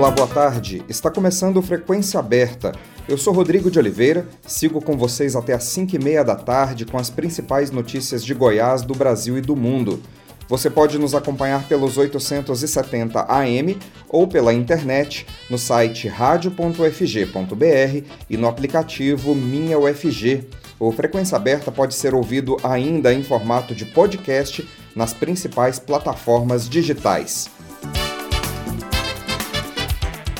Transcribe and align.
Olá, 0.00 0.10
boa 0.10 0.26
tarde. 0.26 0.82
Está 0.88 1.10
começando 1.10 1.60
Frequência 1.60 2.18
Aberta. 2.18 2.72
Eu 3.06 3.18
sou 3.18 3.34
Rodrigo 3.34 3.70
de 3.70 3.78
Oliveira, 3.78 4.26
sigo 4.46 4.80
com 4.80 4.96
vocês 4.96 5.36
até 5.36 5.52
às 5.52 5.64
5 5.64 5.94
e 5.94 5.98
meia 5.98 6.24
da 6.24 6.34
tarde 6.34 6.86
com 6.86 6.96
as 6.96 7.10
principais 7.10 7.70
notícias 7.70 8.24
de 8.24 8.32
Goiás, 8.32 8.80
do 8.80 8.94
Brasil 8.94 9.36
e 9.36 9.42
do 9.42 9.54
mundo. 9.54 10.02
Você 10.48 10.70
pode 10.70 10.98
nos 10.98 11.14
acompanhar 11.14 11.68
pelos 11.68 11.98
870 11.98 13.26
AM 13.28 13.76
ou 14.08 14.26
pela 14.26 14.54
internet 14.54 15.26
no 15.50 15.58
site 15.58 16.08
radio.ufg.br 16.08 18.06
e 18.30 18.38
no 18.38 18.48
aplicativo 18.48 19.34
Minha 19.34 19.78
UFG. 19.78 20.48
O 20.78 20.90
Frequência 20.92 21.36
Aberta 21.36 21.70
pode 21.70 21.92
ser 21.94 22.14
ouvido 22.14 22.56
ainda 22.62 23.12
em 23.12 23.22
formato 23.22 23.74
de 23.74 23.84
podcast 23.84 24.66
nas 24.96 25.12
principais 25.12 25.78
plataformas 25.78 26.66
digitais. 26.70 27.50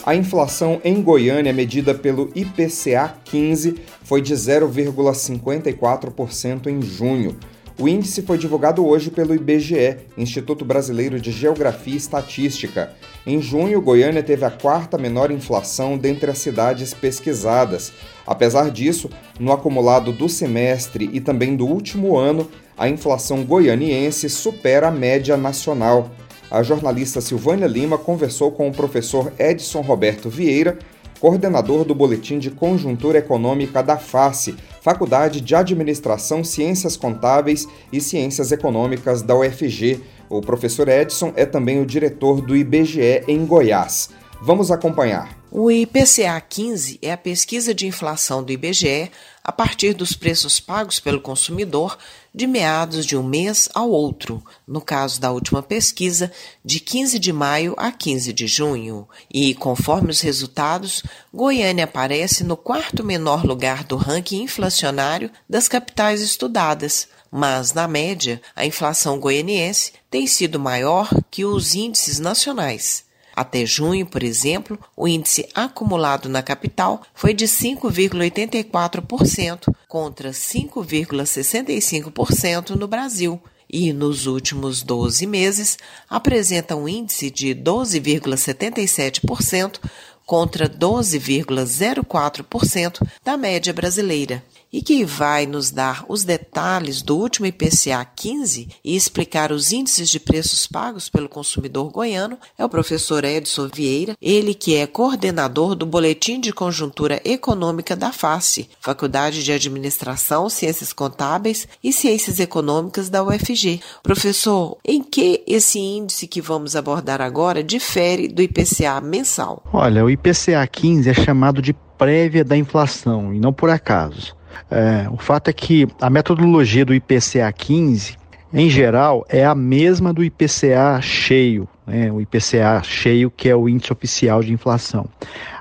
A 0.04 0.14
inflação 0.14 0.80
em 0.82 1.02
Goiânia, 1.02 1.52
medida 1.52 1.94
pelo 1.94 2.30
IPCA 2.34 3.16
15, 3.24 3.74
foi 4.02 4.22
de 4.22 4.32
0,54% 4.32 6.68
em 6.68 6.80
junho. 6.80 7.36
O 7.78 7.86
índice 7.86 8.22
foi 8.22 8.38
divulgado 8.38 8.86
hoje 8.86 9.10
pelo 9.10 9.34
IBGE, 9.34 9.98
Instituto 10.16 10.64
Brasileiro 10.64 11.20
de 11.20 11.30
Geografia 11.30 11.92
e 11.94 11.98
Estatística. 11.98 12.94
Em 13.26 13.42
junho, 13.42 13.80
Goiânia 13.80 14.22
teve 14.22 14.44
a 14.44 14.50
quarta 14.50 14.96
menor 14.96 15.30
inflação 15.30 15.98
dentre 15.98 16.30
as 16.30 16.38
cidades 16.38 16.94
pesquisadas. 16.94 17.92
Apesar 18.26 18.70
disso, 18.70 19.10
no 19.38 19.52
acumulado 19.52 20.12
do 20.12 20.28
semestre 20.28 21.10
e 21.12 21.20
também 21.20 21.56
do 21.56 21.66
último 21.66 22.16
ano, 22.16 22.48
a 22.76 22.88
inflação 22.88 23.44
goianiense 23.44 24.28
supera 24.30 24.88
a 24.88 24.90
média 24.90 25.36
nacional 25.36 26.10
a 26.50 26.62
jornalista 26.62 27.20
Silvânia 27.20 27.66
Lima 27.66 27.96
conversou 27.96 28.50
com 28.50 28.68
o 28.68 28.72
professor 28.72 29.32
Edson 29.38 29.80
Roberto 29.82 30.28
Vieira, 30.28 30.78
coordenador 31.20 31.84
do 31.84 31.94
Boletim 31.94 32.38
de 32.38 32.50
Conjuntura 32.50 33.18
Econômica 33.18 33.82
da 33.82 33.96
FACE, 33.96 34.56
Faculdade 34.80 35.40
de 35.40 35.54
Administração, 35.54 36.42
Ciências 36.42 36.96
Contábeis 36.96 37.68
e 37.92 38.00
Ciências 38.00 38.50
Econômicas 38.50 39.22
da 39.22 39.36
UFG. 39.36 40.00
O 40.28 40.40
professor 40.40 40.88
Edson 40.88 41.32
é 41.36 41.44
também 41.44 41.80
o 41.80 41.86
diretor 41.86 42.40
do 42.40 42.56
IBGE 42.56 43.22
em 43.28 43.44
Goiás. 43.44 44.10
Vamos 44.42 44.70
acompanhar. 44.70 45.38
O 45.50 45.70
IPCA 45.70 46.40
15 46.40 46.98
é 47.02 47.12
a 47.12 47.16
pesquisa 47.16 47.74
de 47.74 47.86
inflação 47.86 48.42
do 48.42 48.52
IBGE 48.52 49.10
a 49.44 49.52
partir 49.52 49.92
dos 49.92 50.14
preços 50.14 50.60
pagos 50.60 51.00
pelo 51.00 51.20
consumidor 51.20 51.98
de 52.34 52.46
meados 52.46 53.04
de 53.04 53.16
um 53.16 53.22
mês 53.22 53.68
ao 53.74 53.90
outro, 53.90 54.42
no 54.66 54.80
caso 54.80 55.20
da 55.20 55.32
última 55.32 55.62
pesquisa, 55.62 56.30
de 56.64 56.80
15 56.80 57.18
de 57.18 57.32
maio 57.32 57.74
a 57.76 57.90
15 57.90 58.32
de 58.32 58.46
junho. 58.46 59.08
E, 59.32 59.54
conforme 59.54 60.10
os 60.10 60.20
resultados, 60.20 61.02
Goiânia 61.32 61.84
aparece 61.84 62.44
no 62.44 62.56
quarto 62.56 63.04
menor 63.04 63.44
lugar 63.44 63.84
do 63.84 63.96
ranking 63.96 64.42
inflacionário 64.42 65.30
das 65.48 65.68
capitais 65.68 66.20
estudadas. 66.20 67.08
Mas, 67.30 67.72
na 67.72 67.86
média, 67.86 68.40
a 68.54 68.66
inflação 68.66 69.18
goianiense 69.18 69.92
tem 70.10 70.26
sido 70.26 70.58
maior 70.58 71.08
que 71.30 71.44
os 71.44 71.74
índices 71.74 72.18
nacionais. 72.18 73.04
Até 73.34 73.66
junho, 73.66 74.06
por 74.06 74.22
exemplo, 74.22 74.78
o 74.96 75.08
índice 75.08 75.48
acumulado 75.54 76.28
na 76.28 76.42
capital 76.42 77.02
foi 77.14 77.32
de 77.34 77.46
5,84% 77.46 79.72
contra 79.88 80.30
5,65% 80.30 82.70
no 82.70 82.88
Brasil. 82.88 83.40
E 83.72 83.92
nos 83.92 84.26
últimos 84.26 84.82
12 84.82 85.24
meses 85.26 85.78
apresenta 86.08 86.74
um 86.74 86.88
índice 86.88 87.30
de 87.30 87.54
12,77% 87.54 89.78
contra 90.26 90.68
12,04% 90.68 93.06
da 93.24 93.36
média 93.36 93.72
brasileira 93.72 94.42
e 94.72 94.82
que 94.82 95.04
vai 95.04 95.46
nos 95.46 95.70
dar 95.70 96.04
os 96.08 96.24
detalhes 96.24 97.02
do 97.02 97.16
último 97.16 97.46
IPCA 97.46 98.04
15 98.04 98.68
e 98.84 98.96
explicar 98.96 99.52
os 99.52 99.72
índices 99.72 100.08
de 100.08 100.20
preços 100.20 100.66
pagos 100.66 101.08
pelo 101.08 101.28
consumidor 101.28 101.90
goiano 101.90 102.38
é 102.58 102.64
o 102.64 102.68
professor 102.68 103.24
Edson 103.24 103.68
Vieira, 103.72 104.16
ele 104.20 104.54
que 104.54 104.76
é 104.76 104.86
coordenador 104.86 105.74
do 105.74 105.86
Boletim 105.86 106.40
de 106.40 106.52
Conjuntura 106.52 107.20
Econômica 107.24 107.96
da 107.96 108.12
FACE, 108.12 108.68
Faculdade 108.80 109.42
de 109.42 109.52
Administração, 109.52 110.48
Ciências 110.48 110.92
Contábeis 110.92 111.66
e 111.82 111.92
Ciências 111.92 112.38
Econômicas 112.38 113.08
da 113.08 113.22
UFG. 113.22 113.80
Professor, 114.02 114.78
em 114.84 115.02
que 115.02 115.42
esse 115.46 115.78
índice 115.78 116.26
que 116.26 116.40
vamos 116.40 116.76
abordar 116.76 117.20
agora 117.20 117.62
difere 117.62 118.28
do 118.28 118.42
IPCA 118.42 119.00
mensal? 119.00 119.62
Olha, 119.72 120.04
o 120.04 120.10
IPCA 120.10 120.66
15 120.66 121.10
é 121.10 121.14
chamado 121.14 121.60
de 121.60 121.72
prévia 121.72 122.44
da 122.44 122.56
inflação 122.56 123.34
e 123.34 123.38
não 123.38 123.52
por 123.52 123.68
acaso. 123.68 124.34
É, 124.70 125.08
o 125.10 125.16
fato 125.16 125.48
é 125.48 125.52
que 125.52 125.86
a 126.00 126.08
metodologia 126.08 126.84
do 126.84 126.94
IPCA 126.94 127.52
15, 127.52 128.16
em 128.52 128.68
geral, 128.68 129.24
é 129.28 129.44
a 129.44 129.54
mesma 129.54 130.12
do 130.12 130.24
IPCA 130.24 131.00
cheio, 131.00 131.68
né? 131.86 132.10
o 132.10 132.20
IPCA 132.20 132.82
cheio 132.82 133.30
que 133.30 133.48
é 133.48 133.56
o 133.56 133.68
índice 133.68 133.92
oficial 133.92 134.42
de 134.42 134.52
inflação. 134.52 135.06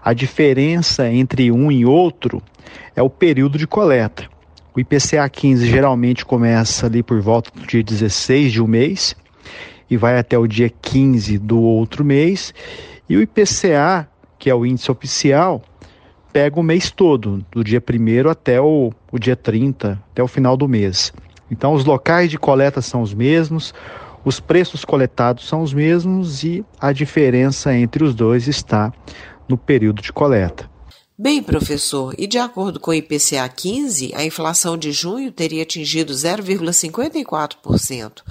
A 0.04 0.14
diferença 0.14 1.10
entre 1.10 1.52
um 1.52 1.72
e 1.72 1.86
outro 1.86 2.42
é 2.96 3.02
o 3.02 3.10
período 3.10 3.58
de 3.58 3.68
coleta. 3.68 4.28
O 4.76 4.80
IPCA 4.80 5.28
15 5.28 5.68
geralmente 5.68 6.24
começa 6.24 6.86
ali 6.86 7.04
por 7.04 7.20
volta 7.22 7.52
do 7.54 7.66
dia 7.66 7.84
16 7.84 8.52
de 8.52 8.62
um 8.62 8.68
mês 8.68 9.16
e 9.90 9.98
vai 9.98 10.18
até 10.18 10.38
o 10.38 10.48
dia 10.48 10.70
15 10.70 11.38
do 11.40 11.60
outro 11.60 12.06
mês. 12.06 12.54
E 13.10 13.18
o 13.18 13.22
IPCA, 13.22 14.08
que 14.38 14.50
é 14.50 14.56
o 14.56 14.66
índice 14.66 14.92
oficial, 14.92 15.62
pega 16.32 16.60
o 16.60 16.64
mês 16.64 16.92
todo, 16.92 17.44
do 17.52 17.64
dia 17.64 17.82
1 17.82 18.30
até 18.30 18.62
o, 18.62 18.92
o 19.12 19.20
dia 19.20 19.36
30, 19.36 20.02
até 20.12 20.24
o 20.24 20.28
final 20.28 20.56
do 20.56 20.68
mês. 20.68 21.12
Então, 21.52 21.74
os 21.74 21.84
locais 21.84 22.30
de 22.30 22.38
coleta 22.38 22.82
são 22.82 23.02
os 23.02 23.12
mesmos, 23.14 23.74
os 24.24 24.40
preços 24.40 24.86
coletados 24.86 25.48
são 25.48 25.62
os 25.62 25.74
mesmos 25.74 26.44
e 26.44 26.64
a 26.80 26.92
diferença 26.92 27.76
entre 27.76 28.04
os 28.04 28.14
dois 28.14 28.48
está 28.48 28.94
no 29.48 29.58
período 29.58 30.00
de 30.02 30.14
coleta. 30.14 30.70
Bem, 31.18 31.42
professor, 31.44 32.14
e 32.18 32.28
de 32.28 32.38
acordo 32.38 32.80
com 32.80 32.92
o 32.92 32.94
IPCA 32.94 33.50
15, 33.50 34.14
a 34.16 34.24
inflação 34.24 34.78
de 34.78 34.92
junho 34.92 35.32
teria 35.32 35.64
atingido 35.64 36.14
0,54%, 36.14 38.22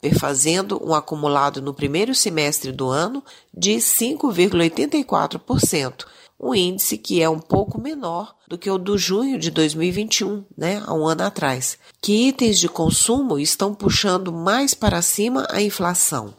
perfazendo 0.00 0.80
um 0.84 0.94
acumulado 0.94 1.62
no 1.62 1.74
primeiro 1.74 2.14
semestre 2.14 2.70
do 2.70 2.88
ano 2.88 3.24
de 3.52 3.72
5,84% 3.76 6.04
um 6.40 6.54
índice 6.54 6.98
que 6.98 7.22
é 7.22 7.28
um 7.28 7.38
pouco 7.38 7.80
menor 7.80 8.34
do 8.48 8.58
que 8.58 8.70
o 8.70 8.78
do 8.78 8.98
junho 8.98 9.38
de 9.38 9.50
2021, 9.50 10.44
né, 10.56 10.82
há 10.86 10.94
um 10.94 11.06
ano 11.06 11.22
atrás. 11.22 11.78
Que 12.00 12.28
itens 12.28 12.58
de 12.58 12.68
consumo 12.68 13.38
estão 13.38 13.74
puxando 13.74 14.32
mais 14.32 14.74
para 14.74 15.00
cima 15.00 15.46
a 15.50 15.62
inflação? 15.62 16.34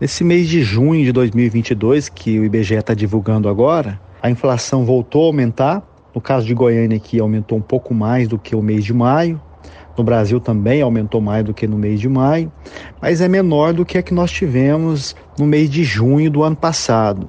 Nesse 0.00 0.24
mês 0.24 0.48
de 0.48 0.62
junho 0.62 1.04
de 1.04 1.12
2022, 1.12 2.08
que 2.08 2.38
o 2.38 2.44
IBGE 2.44 2.74
está 2.74 2.94
divulgando 2.94 3.48
agora, 3.48 4.00
a 4.22 4.30
inflação 4.30 4.84
voltou 4.84 5.24
a 5.24 5.26
aumentar. 5.26 5.82
No 6.14 6.20
caso 6.20 6.46
de 6.46 6.54
Goiânia, 6.54 6.96
aqui 6.96 7.20
aumentou 7.20 7.56
um 7.56 7.62
pouco 7.62 7.94
mais 7.94 8.26
do 8.26 8.38
que 8.38 8.54
o 8.54 8.62
mês 8.62 8.84
de 8.84 8.92
maio. 8.92 9.40
No 9.96 10.04
Brasil 10.04 10.40
também 10.40 10.80
aumentou 10.80 11.20
mais 11.20 11.44
do 11.44 11.52
que 11.52 11.66
no 11.66 11.76
mês 11.76 12.00
de 12.00 12.08
maio, 12.08 12.50
mas 13.00 13.20
é 13.20 13.28
menor 13.28 13.74
do 13.74 13.84
que 13.84 13.98
a 13.98 14.02
que 14.02 14.14
nós 14.14 14.30
tivemos 14.30 15.14
no 15.38 15.46
mês 15.46 15.68
de 15.68 15.84
junho 15.84 16.30
do 16.30 16.42
ano 16.42 16.56
passado. 16.56 17.28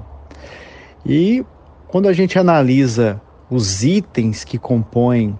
E 1.05 1.43
quando 1.91 2.07
a 2.07 2.13
gente 2.13 2.39
analisa 2.39 3.21
os 3.49 3.83
itens 3.83 4.45
que 4.45 4.57
compõem 4.57 5.37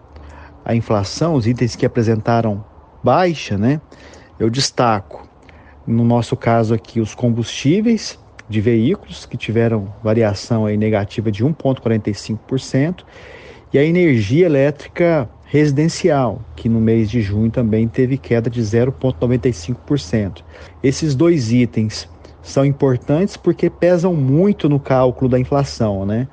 a 0.65 0.75
inflação, 0.75 1.33
os 1.33 1.47
itens 1.47 1.77
que 1.77 1.85
apresentaram 1.85 2.61
baixa, 3.01 3.57
né? 3.57 3.79
Eu 4.37 4.49
destaco, 4.49 5.25
no 5.87 6.03
nosso 6.03 6.35
caso 6.35 6.73
aqui, 6.73 6.99
os 6.99 7.15
combustíveis 7.15 8.19
de 8.49 8.59
veículos, 8.59 9.25
que 9.25 9.37
tiveram 9.37 9.93
variação 10.03 10.65
aí 10.65 10.75
negativa 10.75 11.31
de 11.31 11.41
1,45%, 11.45 13.05
e 13.71 13.79
a 13.79 13.83
energia 13.85 14.45
elétrica 14.45 15.29
residencial, 15.45 16.41
que 16.53 16.67
no 16.67 16.81
mês 16.81 17.09
de 17.09 17.21
junho 17.21 17.49
também 17.49 17.87
teve 17.87 18.17
queda 18.17 18.49
de 18.49 18.61
0,95%. 18.61 20.43
Esses 20.83 21.15
dois 21.15 21.53
itens 21.53 22.09
são 22.41 22.65
importantes 22.65 23.37
porque 23.37 23.69
pesam 23.69 24.13
muito 24.13 24.67
no 24.67 24.79
cálculo 24.79 25.29
da 25.29 25.39
inflação, 25.39 26.05
né? 26.05 26.27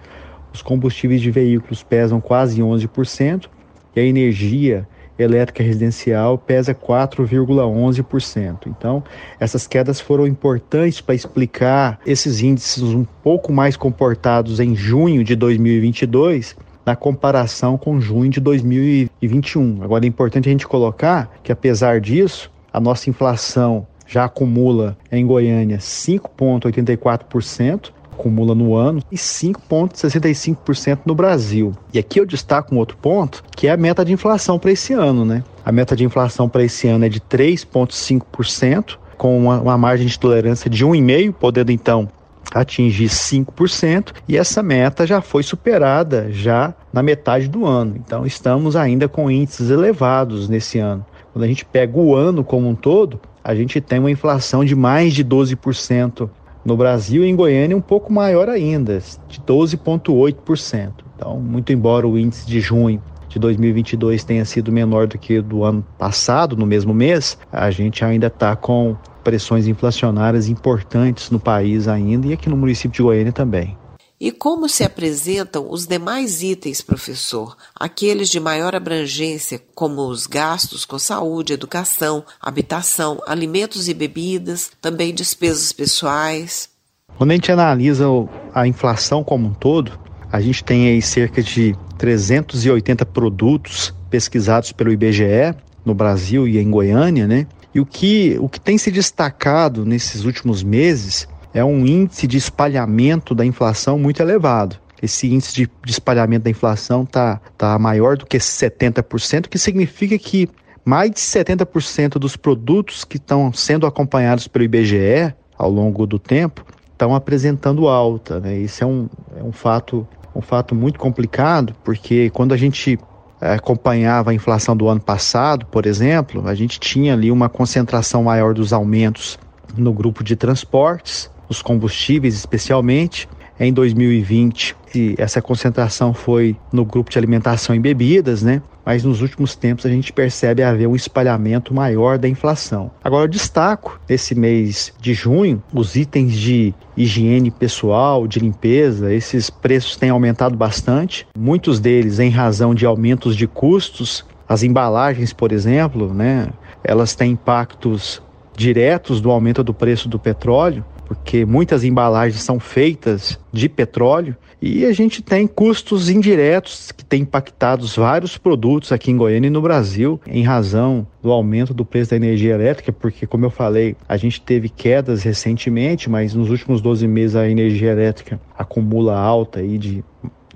Os 0.52 0.62
combustíveis 0.62 1.20
de 1.20 1.30
veículos 1.30 1.82
pesam 1.82 2.20
quase 2.20 2.60
11% 2.60 3.48
e 3.94 4.00
a 4.00 4.02
energia 4.02 4.88
elétrica 5.18 5.62
residencial 5.62 6.38
pesa 6.38 6.74
4,11%. 6.74 8.66
Então, 8.66 9.02
essas 9.38 9.66
quedas 9.66 10.00
foram 10.00 10.26
importantes 10.26 11.00
para 11.00 11.14
explicar 11.14 11.98
esses 12.06 12.40
índices 12.40 12.82
um 12.82 13.04
pouco 13.22 13.52
mais 13.52 13.76
comportados 13.76 14.60
em 14.60 14.74
junho 14.74 15.24
de 15.24 15.34
2022 15.34 16.56
na 16.86 16.96
comparação 16.96 17.76
com 17.76 18.00
junho 18.00 18.30
de 18.30 18.40
2021. 18.40 19.82
Agora 19.82 20.06
é 20.06 20.08
importante 20.08 20.48
a 20.48 20.52
gente 20.52 20.66
colocar 20.66 21.30
que 21.42 21.52
apesar 21.52 22.00
disso, 22.00 22.50
a 22.72 22.80
nossa 22.80 23.10
inflação 23.10 23.86
já 24.08 24.24
acumula 24.24 24.96
em 25.12 25.24
Goiânia 25.26 25.78
5,84%, 25.78 27.90
acumula 28.10 28.54
no 28.54 28.74
ano, 28.74 29.02
e 29.12 29.16
5,65% 29.16 31.00
no 31.04 31.14
Brasil. 31.14 31.72
E 31.92 31.98
aqui 31.98 32.18
eu 32.18 32.24
destaco 32.26 32.74
um 32.74 32.78
outro 32.78 32.96
ponto, 32.96 33.44
que 33.54 33.68
é 33.68 33.70
a 33.70 33.76
meta 33.76 34.02
de 34.04 34.12
inflação 34.12 34.58
para 34.58 34.72
esse 34.72 34.94
ano, 34.94 35.24
né? 35.24 35.44
A 35.64 35.70
meta 35.70 35.94
de 35.94 36.04
inflação 36.04 36.48
para 36.48 36.64
esse 36.64 36.88
ano 36.88 37.04
é 37.04 37.08
de 37.08 37.20
3,5%, 37.20 38.98
com 39.16 39.38
uma, 39.38 39.60
uma 39.60 39.78
margem 39.78 40.06
de 40.06 40.18
tolerância 40.18 40.68
de 40.70 40.84
1,5%, 40.84 41.34
podendo 41.34 41.70
então 41.70 42.08
atingir 42.54 43.08
5%, 43.08 44.14
e 44.26 44.36
essa 44.36 44.62
meta 44.62 45.06
já 45.06 45.20
foi 45.20 45.42
superada 45.42 46.28
já 46.30 46.72
na 46.92 47.02
metade 47.02 47.46
do 47.46 47.66
ano. 47.66 47.94
Então 47.96 48.24
estamos 48.24 48.74
ainda 48.74 49.06
com 49.06 49.30
índices 49.30 49.68
elevados 49.70 50.48
nesse 50.48 50.78
ano. 50.78 51.04
Quando 51.32 51.44
a 51.44 51.48
gente 51.48 51.64
pega 51.64 51.98
o 51.98 52.16
ano 52.16 52.42
como 52.42 52.68
um 52.68 52.74
todo, 52.74 53.20
a 53.48 53.54
gente 53.54 53.80
tem 53.80 53.98
uma 53.98 54.10
inflação 54.10 54.62
de 54.62 54.76
mais 54.76 55.14
de 55.14 55.24
12% 55.24 56.28
no 56.62 56.76
Brasil 56.76 57.24
e 57.24 57.28
em 57.30 57.34
Goiânia 57.34 57.74
um 57.74 57.80
pouco 57.80 58.12
maior 58.12 58.46
ainda, 58.46 58.98
de 59.26 59.40
12,8%. 59.40 60.92
Então, 61.16 61.40
muito 61.40 61.72
embora 61.72 62.06
o 62.06 62.18
índice 62.18 62.46
de 62.46 62.60
junho 62.60 63.02
de 63.26 63.38
2022 63.38 64.22
tenha 64.22 64.44
sido 64.44 64.70
menor 64.70 65.06
do 65.06 65.16
que 65.16 65.40
do 65.40 65.64
ano 65.64 65.82
passado, 65.96 66.58
no 66.58 66.66
mesmo 66.66 66.92
mês, 66.92 67.38
a 67.50 67.70
gente 67.70 68.04
ainda 68.04 68.26
está 68.26 68.54
com 68.54 68.94
pressões 69.24 69.66
inflacionárias 69.66 70.50
importantes 70.50 71.30
no 71.30 71.40
país 71.40 71.88
ainda 71.88 72.26
e 72.26 72.34
aqui 72.34 72.50
no 72.50 72.56
município 72.56 72.96
de 72.96 73.02
Goiânia 73.02 73.32
também. 73.32 73.77
E 74.20 74.32
como 74.32 74.68
se 74.68 74.82
apresentam 74.82 75.70
os 75.70 75.86
demais 75.86 76.42
itens, 76.42 76.80
professor? 76.80 77.56
Aqueles 77.72 78.28
de 78.28 78.40
maior 78.40 78.74
abrangência, 78.74 79.62
como 79.76 80.08
os 80.08 80.26
gastos 80.26 80.84
com 80.84 80.98
saúde, 80.98 81.52
educação, 81.52 82.24
habitação, 82.40 83.22
alimentos 83.24 83.88
e 83.88 83.94
bebidas, 83.94 84.72
também 84.80 85.14
despesas 85.14 85.70
pessoais. 85.70 86.68
Quando 87.16 87.30
a 87.30 87.34
gente 87.34 87.52
analisa 87.52 88.06
a 88.52 88.66
inflação 88.66 89.22
como 89.22 89.46
um 89.46 89.54
todo, 89.54 89.96
a 90.32 90.40
gente 90.40 90.64
tem 90.64 90.88
aí 90.88 91.00
cerca 91.00 91.40
de 91.40 91.76
380 91.96 93.06
produtos 93.06 93.94
pesquisados 94.10 94.72
pelo 94.72 94.92
IBGE 94.92 95.54
no 95.84 95.94
Brasil 95.94 96.48
e 96.48 96.58
em 96.58 96.68
Goiânia, 96.68 97.28
né? 97.28 97.46
E 97.72 97.78
o 97.78 97.86
que, 97.86 98.36
o 98.40 98.48
que 98.48 98.60
tem 98.60 98.76
se 98.76 98.90
destacado 98.90 99.84
nesses 99.84 100.24
últimos 100.24 100.64
meses 100.64 101.28
é 101.52 101.64
um 101.64 101.86
índice 101.86 102.26
de 102.26 102.36
espalhamento 102.36 103.34
da 103.34 103.44
inflação 103.44 103.98
muito 103.98 104.20
elevado. 104.20 104.76
Esse 105.00 105.32
índice 105.32 105.54
de, 105.54 105.70
de 105.84 105.90
espalhamento 105.90 106.44
da 106.44 106.50
inflação 106.50 107.02
está 107.02 107.40
tá 107.56 107.78
maior 107.78 108.16
do 108.16 108.26
que 108.26 108.38
70%, 108.38 109.48
que 109.48 109.58
significa 109.58 110.18
que 110.18 110.48
mais 110.84 111.10
de 111.10 111.20
70% 111.20 112.12
dos 112.18 112.36
produtos 112.36 113.04
que 113.04 113.16
estão 113.16 113.52
sendo 113.52 113.86
acompanhados 113.86 114.48
pelo 114.48 114.64
IBGE 114.64 115.34
ao 115.56 115.70
longo 115.70 116.06
do 116.06 116.18
tempo 116.18 116.64
estão 116.90 117.14
apresentando 117.14 117.88
alta. 117.88 118.40
Né? 118.40 118.58
Isso 118.58 118.82
é 118.82 118.86
um, 118.86 119.08
é 119.36 119.42
um, 119.42 119.52
fato, 119.52 120.06
um 120.34 120.40
fato 120.40 120.74
muito 120.74 120.98
complicado, 120.98 121.74
porque 121.84 122.30
quando 122.30 122.52
a 122.52 122.56
gente 122.56 122.98
é, 123.40 123.54
acompanhava 123.54 124.30
a 124.30 124.34
inflação 124.34 124.76
do 124.76 124.88
ano 124.88 125.00
passado, 125.00 125.66
por 125.66 125.86
exemplo, 125.86 126.48
a 126.48 126.54
gente 126.54 126.80
tinha 126.80 127.12
ali 127.12 127.30
uma 127.30 127.48
concentração 127.48 128.24
maior 128.24 128.52
dos 128.52 128.72
aumentos 128.72 129.38
no 129.76 129.92
grupo 129.92 130.24
de 130.24 130.34
transportes, 130.34 131.30
os 131.48 131.62
combustíveis 131.62 132.34
especialmente. 132.34 133.28
Em 133.60 133.72
2020, 133.72 134.76
essa 135.18 135.42
concentração 135.42 136.14
foi 136.14 136.56
no 136.72 136.84
grupo 136.84 137.10
de 137.10 137.18
alimentação 137.18 137.74
e 137.74 137.78
bebidas, 137.80 138.40
né? 138.40 138.62
Mas 138.86 139.02
nos 139.04 139.20
últimos 139.20 139.54
tempos 139.56 139.84
a 139.84 139.88
gente 139.88 140.12
percebe 140.12 140.62
haver 140.62 140.86
um 140.86 140.94
espalhamento 140.94 141.74
maior 141.74 142.18
da 142.18 142.28
inflação. 142.28 142.90
Agora 143.02 143.24
eu 143.24 143.28
destaco 143.28 144.00
nesse 144.08 144.34
mês 144.34 144.94
de 145.00 145.12
junho 145.12 145.62
os 145.74 145.96
itens 145.96 146.32
de 146.32 146.72
higiene 146.96 147.50
pessoal, 147.50 148.26
de 148.26 148.38
limpeza, 148.38 149.12
esses 149.12 149.50
preços 149.50 149.96
têm 149.96 150.10
aumentado 150.10 150.56
bastante, 150.56 151.26
muitos 151.36 151.80
deles 151.80 152.18
em 152.18 152.30
razão 152.30 152.74
de 152.74 152.86
aumentos 152.86 153.36
de 153.36 153.46
custos. 153.46 154.24
As 154.48 154.62
embalagens, 154.62 155.32
por 155.32 155.52
exemplo, 155.52 156.14
né, 156.14 156.48
elas 156.82 157.14
têm 157.14 157.32
impactos 157.32 158.22
diretos 158.56 159.20
do 159.20 159.30
aumento 159.30 159.62
do 159.62 159.74
preço 159.74 160.08
do 160.08 160.18
petróleo, 160.18 160.84
porque 161.08 161.46
muitas 161.46 161.82
embalagens 161.82 162.42
são 162.42 162.60
feitas 162.60 163.40
de 163.50 163.66
petróleo 163.66 164.36
e 164.60 164.84
a 164.84 164.92
gente 164.92 165.22
tem 165.22 165.46
custos 165.46 166.10
indiretos 166.10 166.92
que 166.92 167.04
têm 167.04 167.22
impactado 167.22 167.86
vários 167.86 168.36
produtos 168.36 168.92
aqui 168.92 169.10
em 169.10 169.16
Goiânia 169.16 169.46
e 169.46 169.50
no 169.50 169.62
Brasil 169.62 170.20
em 170.26 170.42
razão 170.42 171.06
do 171.22 171.32
aumento 171.32 171.72
do 171.72 171.84
preço 171.84 172.10
da 172.10 172.16
energia 172.16 172.54
elétrica, 172.54 172.92
porque 172.92 173.26
como 173.26 173.46
eu 173.46 173.50
falei, 173.50 173.96
a 174.06 174.16
gente 174.18 174.40
teve 174.42 174.68
quedas 174.68 175.22
recentemente, 175.22 176.10
mas 176.10 176.34
nos 176.34 176.50
últimos 176.50 176.82
12 176.82 177.08
meses 177.08 177.36
a 177.36 177.48
energia 177.48 177.92
elétrica 177.92 178.38
acumula 178.56 179.16
alta 179.16 179.60
aí 179.60 179.78
de, 179.78 180.04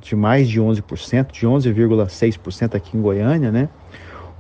de 0.03 0.15
mais 0.15 0.49
de 0.49 0.61
11%, 0.61 1.33
de 1.33 1.47
11,6% 1.47 2.75
aqui 2.75 2.97
em 2.97 3.01
Goiânia, 3.01 3.51
né? 3.51 3.69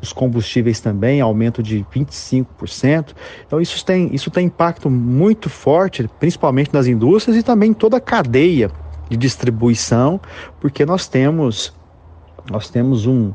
Os 0.02 0.12
combustíveis 0.12 0.80
também, 0.80 1.20
aumento 1.20 1.62
de 1.62 1.86
25%. 1.94 3.14
Então 3.46 3.60
isso 3.60 3.84
tem, 3.84 4.12
isso 4.12 4.30
tem 4.30 4.46
impacto 4.46 4.90
muito 4.90 5.48
forte, 5.48 6.10
principalmente 6.18 6.74
nas 6.74 6.88
indústrias 6.88 7.38
e 7.38 7.42
também 7.42 7.70
em 7.70 7.74
toda 7.74 7.96
a 7.96 8.00
cadeia 8.00 8.68
de 9.08 9.16
distribuição, 9.16 10.20
porque 10.60 10.84
nós 10.84 11.06
temos 11.06 11.72
nós 12.50 12.68
temos 12.68 13.06
um, 13.06 13.32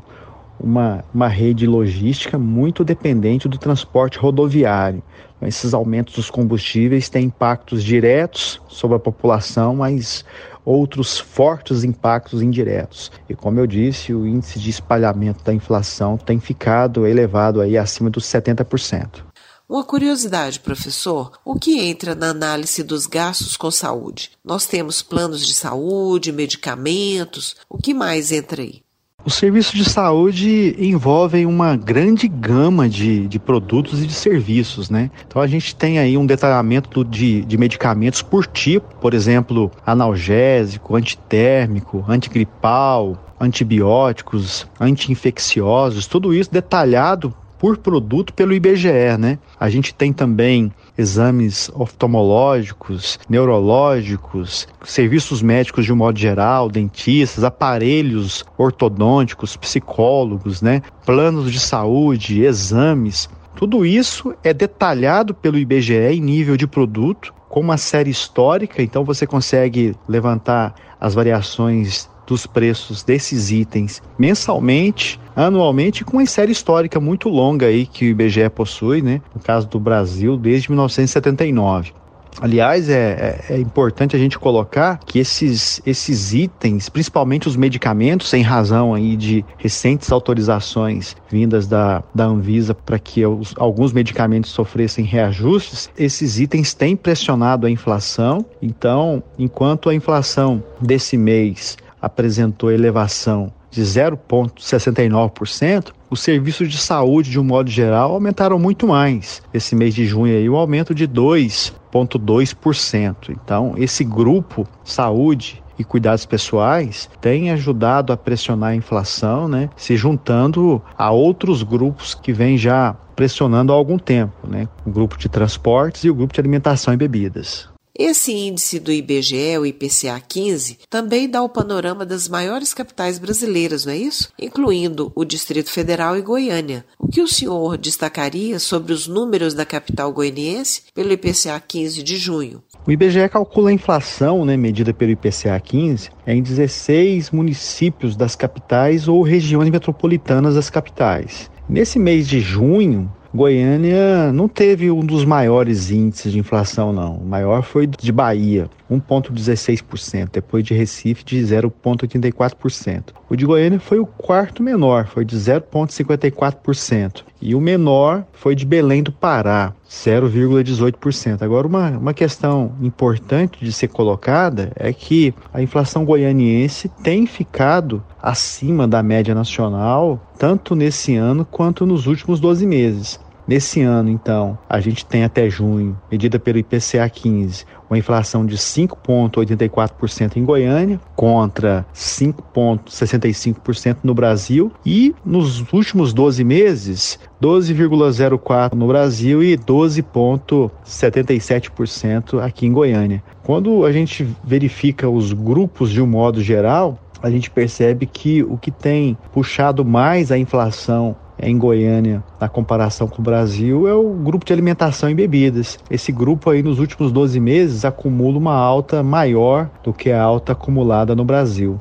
uma, 0.60 1.04
uma 1.12 1.28
rede 1.28 1.66
logística 1.66 2.38
muito 2.38 2.84
dependente 2.84 3.48
do 3.48 3.58
transporte 3.58 4.18
rodoviário. 4.18 5.02
Esses 5.40 5.72
aumentos 5.72 6.14
dos 6.14 6.30
combustíveis 6.30 7.08
têm 7.08 7.26
impactos 7.26 7.84
diretos 7.84 8.60
sobre 8.68 8.96
a 8.96 9.00
população, 9.00 9.76
mas 9.76 10.24
outros 10.64 11.18
fortes 11.18 11.84
impactos 11.84 12.42
indiretos. 12.42 13.10
E 13.28 13.34
como 13.34 13.58
eu 13.58 13.66
disse, 13.66 14.12
o 14.12 14.26
índice 14.26 14.58
de 14.58 14.68
espalhamento 14.68 15.42
da 15.44 15.54
inflação 15.54 16.18
tem 16.18 16.38
ficado 16.40 17.06
elevado 17.06 17.60
aí 17.60 17.78
acima 17.78 18.10
dos 18.10 18.24
70%. 18.24 19.28
Uma 19.68 19.84
curiosidade, 19.84 20.60
professor: 20.60 21.32
o 21.44 21.54
que 21.54 21.78
entra 21.78 22.14
na 22.14 22.30
análise 22.30 22.82
dos 22.82 23.06
gastos 23.06 23.56
com 23.56 23.70
saúde? 23.70 24.32
Nós 24.42 24.66
temos 24.66 25.02
planos 25.02 25.46
de 25.46 25.54
saúde, 25.54 26.32
medicamentos, 26.32 27.54
o 27.68 27.76
que 27.76 27.92
mais 27.92 28.32
entra 28.32 28.62
aí? 28.62 28.82
Os 29.28 29.34
serviços 29.34 29.74
de 29.74 29.84
saúde 29.84 30.74
envolvem 30.78 31.44
uma 31.44 31.76
grande 31.76 32.26
gama 32.26 32.88
de, 32.88 33.28
de 33.28 33.38
produtos 33.38 34.02
e 34.02 34.06
de 34.06 34.14
serviços, 34.14 34.88
né? 34.88 35.10
Então 35.26 35.42
a 35.42 35.46
gente 35.46 35.76
tem 35.76 35.98
aí 35.98 36.16
um 36.16 36.24
detalhamento 36.24 37.04
de, 37.04 37.44
de 37.44 37.58
medicamentos 37.58 38.22
por 38.22 38.46
tipo, 38.46 38.94
por 38.96 39.12
exemplo, 39.12 39.70
analgésico, 39.84 40.96
antitérmico, 40.96 42.02
antigripal, 42.08 43.34
antibióticos, 43.38 44.66
anti-infecciosos, 44.80 46.06
tudo 46.06 46.32
isso 46.32 46.50
detalhado 46.50 47.34
por 47.58 47.76
produto 47.76 48.32
pelo 48.32 48.54
IBGE, 48.54 49.18
né? 49.18 49.38
A 49.60 49.68
gente 49.68 49.92
tem 49.92 50.10
também 50.10 50.72
exames 50.98 51.70
oftalmológicos, 51.74 53.20
neurológicos, 53.28 54.66
serviços 54.84 55.40
médicos 55.40 55.84
de 55.84 55.92
um 55.92 55.96
modo 55.96 56.18
geral, 56.18 56.68
dentistas, 56.68 57.44
aparelhos 57.44 58.44
ortodônticos, 58.58 59.56
psicólogos, 59.56 60.60
né? 60.60 60.82
Planos 61.06 61.52
de 61.52 61.60
saúde, 61.60 62.42
exames. 62.42 63.30
Tudo 63.54 63.86
isso 63.86 64.34
é 64.42 64.52
detalhado 64.52 65.32
pelo 65.32 65.58
IBGE 65.58 65.94
em 65.94 66.20
nível 66.20 66.56
de 66.56 66.66
produto, 66.66 67.32
com 67.48 67.60
uma 67.60 67.78
série 67.78 68.10
histórica, 68.10 68.82
então 68.82 69.04
você 69.04 69.26
consegue 69.26 69.94
levantar 70.06 70.74
as 71.00 71.14
variações 71.14 72.08
dos 72.28 72.46
preços 72.46 73.02
desses 73.02 73.50
itens 73.50 74.02
mensalmente, 74.18 75.18
anualmente, 75.34 76.04
com 76.04 76.18
uma 76.18 76.26
série 76.26 76.52
histórica 76.52 77.00
muito 77.00 77.28
longa 77.30 77.66
aí 77.66 77.86
que 77.86 78.04
o 78.04 78.08
IBGE 78.08 78.50
possui, 78.50 79.00
né? 79.00 79.22
No 79.34 79.40
caso 79.40 79.66
do 79.66 79.80
Brasil, 79.80 80.36
desde 80.36 80.70
1979. 80.70 81.92
Aliás, 82.40 82.88
é, 82.88 83.42
é, 83.48 83.54
é, 83.54 83.58
importante 83.58 84.14
a 84.14 84.18
gente 84.18 84.38
colocar 84.38 84.98
que 84.98 85.18
esses, 85.18 85.80
esses 85.84 86.32
itens, 86.34 86.88
principalmente 86.88 87.48
os 87.48 87.56
medicamentos, 87.56 88.32
em 88.32 88.42
razão 88.42 88.94
aí 88.94 89.16
de 89.16 89.44
recentes 89.56 90.12
autorizações 90.12 91.16
vindas 91.28 91.66
da, 91.66 92.02
da 92.14 92.26
Anvisa 92.26 92.74
para 92.74 92.98
que 92.98 93.26
os, 93.26 93.54
alguns 93.56 93.92
medicamentos 93.92 94.50
sofressem 94.50 95.04
reajustes, 95.04 95.90
esses 95.98 96.38
itens 96.38 96.74
têm 96.74 96.94
pressionado 96.94 97.66
a 97.66 97.70
inflação. 97.70 98.44
Então, 98.62 99.22
enquanto 99.36 99.88
a 99.88 99.94
inflação 99.94 100.62
desse 100.80 101.16
mês 101.16 101.76
apresentou 102.00 102.70
elevação 102.70 103.52
de 103.70 103.82
0,69%, 103.82 105.92
os 106.10 106.20
serviços 106.20 106.70
de 106.70 106.78
saúde, 106.78 107.30
de 107.30 107.38
um 107.38 107.44
modo 107.44 107.68
geral, 107.70 108.12
aumentaram 108.12 108.58
muito 108.58 108.86
mais. 108.86 109.42
Esse 109.52 109.76
mês 109.76 109.94
de 109.94 110.06
junho 110.06 110.34
aí, 110.34 110.48
o 110.48 110.54
um 110.54 110.56
aumento 110.56 110.94
de 110.94 111.06
2,2%. 111.06 113.28
Então, 113.30 113.74
esse 113.76 114.02
grupo 114.04 114.66
saúde 114.82 115.62
e 115.78 115.84
cuidados 115.84 116.24
pessoais 116.26 117.08
tem 117.20 117.50
ajudado 117.50 118.12
a 118.12 118.16
pressionar 118.16 118.70
a 118.70 118.74
inflação, 118.74 119.46
né? 119.46 119.70
Se 119.76 119.96
juntando 119.96 120.82
a 120.96 121.10
outros 121.10 121.62
grupos 121.62 122.14
que 122.14 122.32
vêm 122.32 122.58
já 122.58 122.96
pressionando 123.14 123.72
há 123.72 123.76
algum 123.76 123.98
tempo, 123.98 124.48
né? 124.48 124.68
O 124.84 124.90
grupo 124.90 125.16
de 125.16 125.28
transportes 125.28 126.02
e 126.04 126.10
o 126.10 126.14
grupo 126.14 126.34
de 126.34 126.40
alimentação 126.40 126.94
e 126.94 126.96
bebidas. 126.96 127.68
Esse 127.98 128.32
índice 128.32 128.78
do 128.78 128.92
IBGE, 128.92 129.58
o 129.58 129.66
IPCA 129.66 130.20
15, 130.20 130.78
também 130.88 131.28
dá 131.28 131.42
o 131.42 131.48
panorama 131.48 132.06
das 132.06 132.28
maiores 132.28 132.72
capitais 132.72 133.18
brasileiras, 133.18 133.84
não 133.84 133.92
é 133.92 133.96
isso? 133.96 134.28
Incluindo 134.40 135.10
o 135.16 135.24
Distrito 135.24 135.68
Federal 135.68 136.16
e 136.16 136.22
Goiânia. 136.22 136.84
O 136.96 137.08
que 137.08 137.20
o 137.20 137.26
senhor 137.26 137.76
destacaria 137.76 138.60
sobre 138.60 138.92
os 138.92 139.08
números 139.08 139.52
da 139.52 139.66
capital 139.66 140.12
goianiense 140.12 140.82
pelo 140.94 141.12
IPCA 141.12 141.58
15 141.58 142.04
de 142.04 142.16
junho? 142.16 142.62
O 142.86 142.92
IBGE 142.92 143.28
calcula 143.28 143.70
a 143.70 143.72
inflação, 143.72 144.44
né, 144.44 144.56
medida 144.56 144.94
pelo 144.94 145.10
IPCA 145.10 145.58
15, 145.58 146.10
em 146.24 146.40
16 146.40 147.32
municípios 147.32 148.14
das 148.14 148.36
capitais 148.36 149.08
ou 149.08 149.22
regiões 149.22 149.70
metropolitanas 149.70 150.54
das 150.54 150.70
capitais. 150.70 151.50
Nesse 151.68 151.98
mês 151.98 152.28
de 152.28 152.40
junho, 152.40 153.12
Goiânia 153.34 154.32
não 154.32 154.48
teve 154.48 154.90
um 154.90 155.04
dos 155.04 155.24
maiores 155.24 155.90
índices 155.90 156.32
de 156.32 156.38
inflação, 156.38 156.92
não. 156.92 157.16
O 157.16 157.24
maior 157.24 157.62
foi 157.62 157.86
de 157.86 158.10
Bahia, 158.10 158.68
1,16%, 158.90 160.30
depois 160.32 160.64
de 160.64 160.74
Recife, 160.74 161.24
de 161.24 161.40
0,84%. 161.40 163.14
O 163.28 163.36
de 163.36 163.44
Goiânia 163.44 163.78
foi 163.78 163.98
o 163.98 164.06
quarto 164.06 164.62
menor, 164.62 165.06
foi 165.06 165.24
de 165.24 165.36
0,54%. 165.36 167.22
E 167.40 167.54
o 167.54 167.60
menor 167.60 168.24
foi 168.32 168.54
de 168.56 168.66
Belém 168.66 169.02
do 169.02 169.12
Pará, 169.12 169.72
0,18%. 169.88 171.42
Agora, 171.42 171.66
uma, 171.66 171.90
uma 171.90 172.14
questão 172.14 172.72
importante 172.80 173.64
de 173.64 173.72
ser 173.72 173.88
colocada 173.88 174.72
é 174.74 174.92
que 174.92 175.32
a 175.52 175.62
inflação 175.62 176.04
goianiense 176.04 176.88
tem 177.02 177.26
ficado 177.26 178.02
acima 178.20 178.88
da 178.88 179.02
média 179.02 179.34
nacional, 179.34 180.20
tanto 180.38 180.74
nesse 180.74 181.14
ano 181.14 181.44
quanto 181.44 181.86
nos 181.86 182.06
últimos 182.06 182.40
12 182.40 182.66
meses. 182.66 183.20
Nesse 183.48 183.80
ano, 183.80 184.10
então, 184.10 184.58
a 184.68 184.78
gente 184.78 185.06
tem 185.06 185.24
até 185.24 185.48
junho, 185.48 185.98
medida 186.10 186.38
pelo 186.38 186.58
IPCA 186.58 187.08
15, 187.08 187.64
uma 187.88 187.96
inflação 187.96 188.44
de 188.44 188.58
5,84% 188.58 190.36
em 190.36 190.44
Goiânia 190.44 191.00
contra 191.16 191.86
5,65% 191.94 194.00
no 194.04 194.12
Brasil 194.12 194.70
e 194.84 195.14
nos 195.24 195.64
últimos 195.72 196.12
12 196.12 196.44
meses 196.44 197.18
12,04% 197.40 198.74
no 198.74 198.86
Brasil 198.86 199.42
e 199.42 199.56
12,77% 199.56 202.42
aqui 202.42 202.66
em 202.66 202.72
Goiânia. 202.72 203.22
Quando 203.42 203.86
a 203.86 203.92
gente 203.92 204.28
verifica 204.44 205.08
os 205.08 205.32
grupos 205.32 205.90
de 205.90 206.02
um 206.02 206.06
modo 206.06 206.42
geral, 206.42 206.98
a 207.22 207.30
gente 207.30 207.50
percebe 207.50 208.04
que 208.04 208.42
o 208.42 208.58
que 208.58 208.70
tem 208.70 209.16
puxado 209.32 209.86
mais 209.86 210.30
a 210.30 210.36
inflação 210.36 211.16
em 211.40 211.56
Goiânia, 211.56 212.22
na 212.40 212.48
comparação 212.48 213.06
com 213.06 213.20
o 213.20 213.24
Brasil, 213.24 213.86
é 213.86 213.94
o 213.94 214.10
grupo 214.12 214.44
de 214.44 214.52
alimentação 214.52 215.08
e 215.08 215.14
bebidas. 215.14 215.78
Esse 215.90 216.10
grupo 216.10 216.50
aí 216.50 216.62
nos 216.62 216.78
últimos 216.78 217.12
12 217.12 217.38
meses 217.40 217.84
acumula 217.84 218.38
uma 218.38 218.54
alta 218.54 219.02
maior 219.02 219.70
do 219.82 219.92
que 219.92 220.10
a 220.10 220.22
alta 220.22 220.52
acumulada 220.52 221.14
no 221.14 221.24
Brasil. 221.24 221.80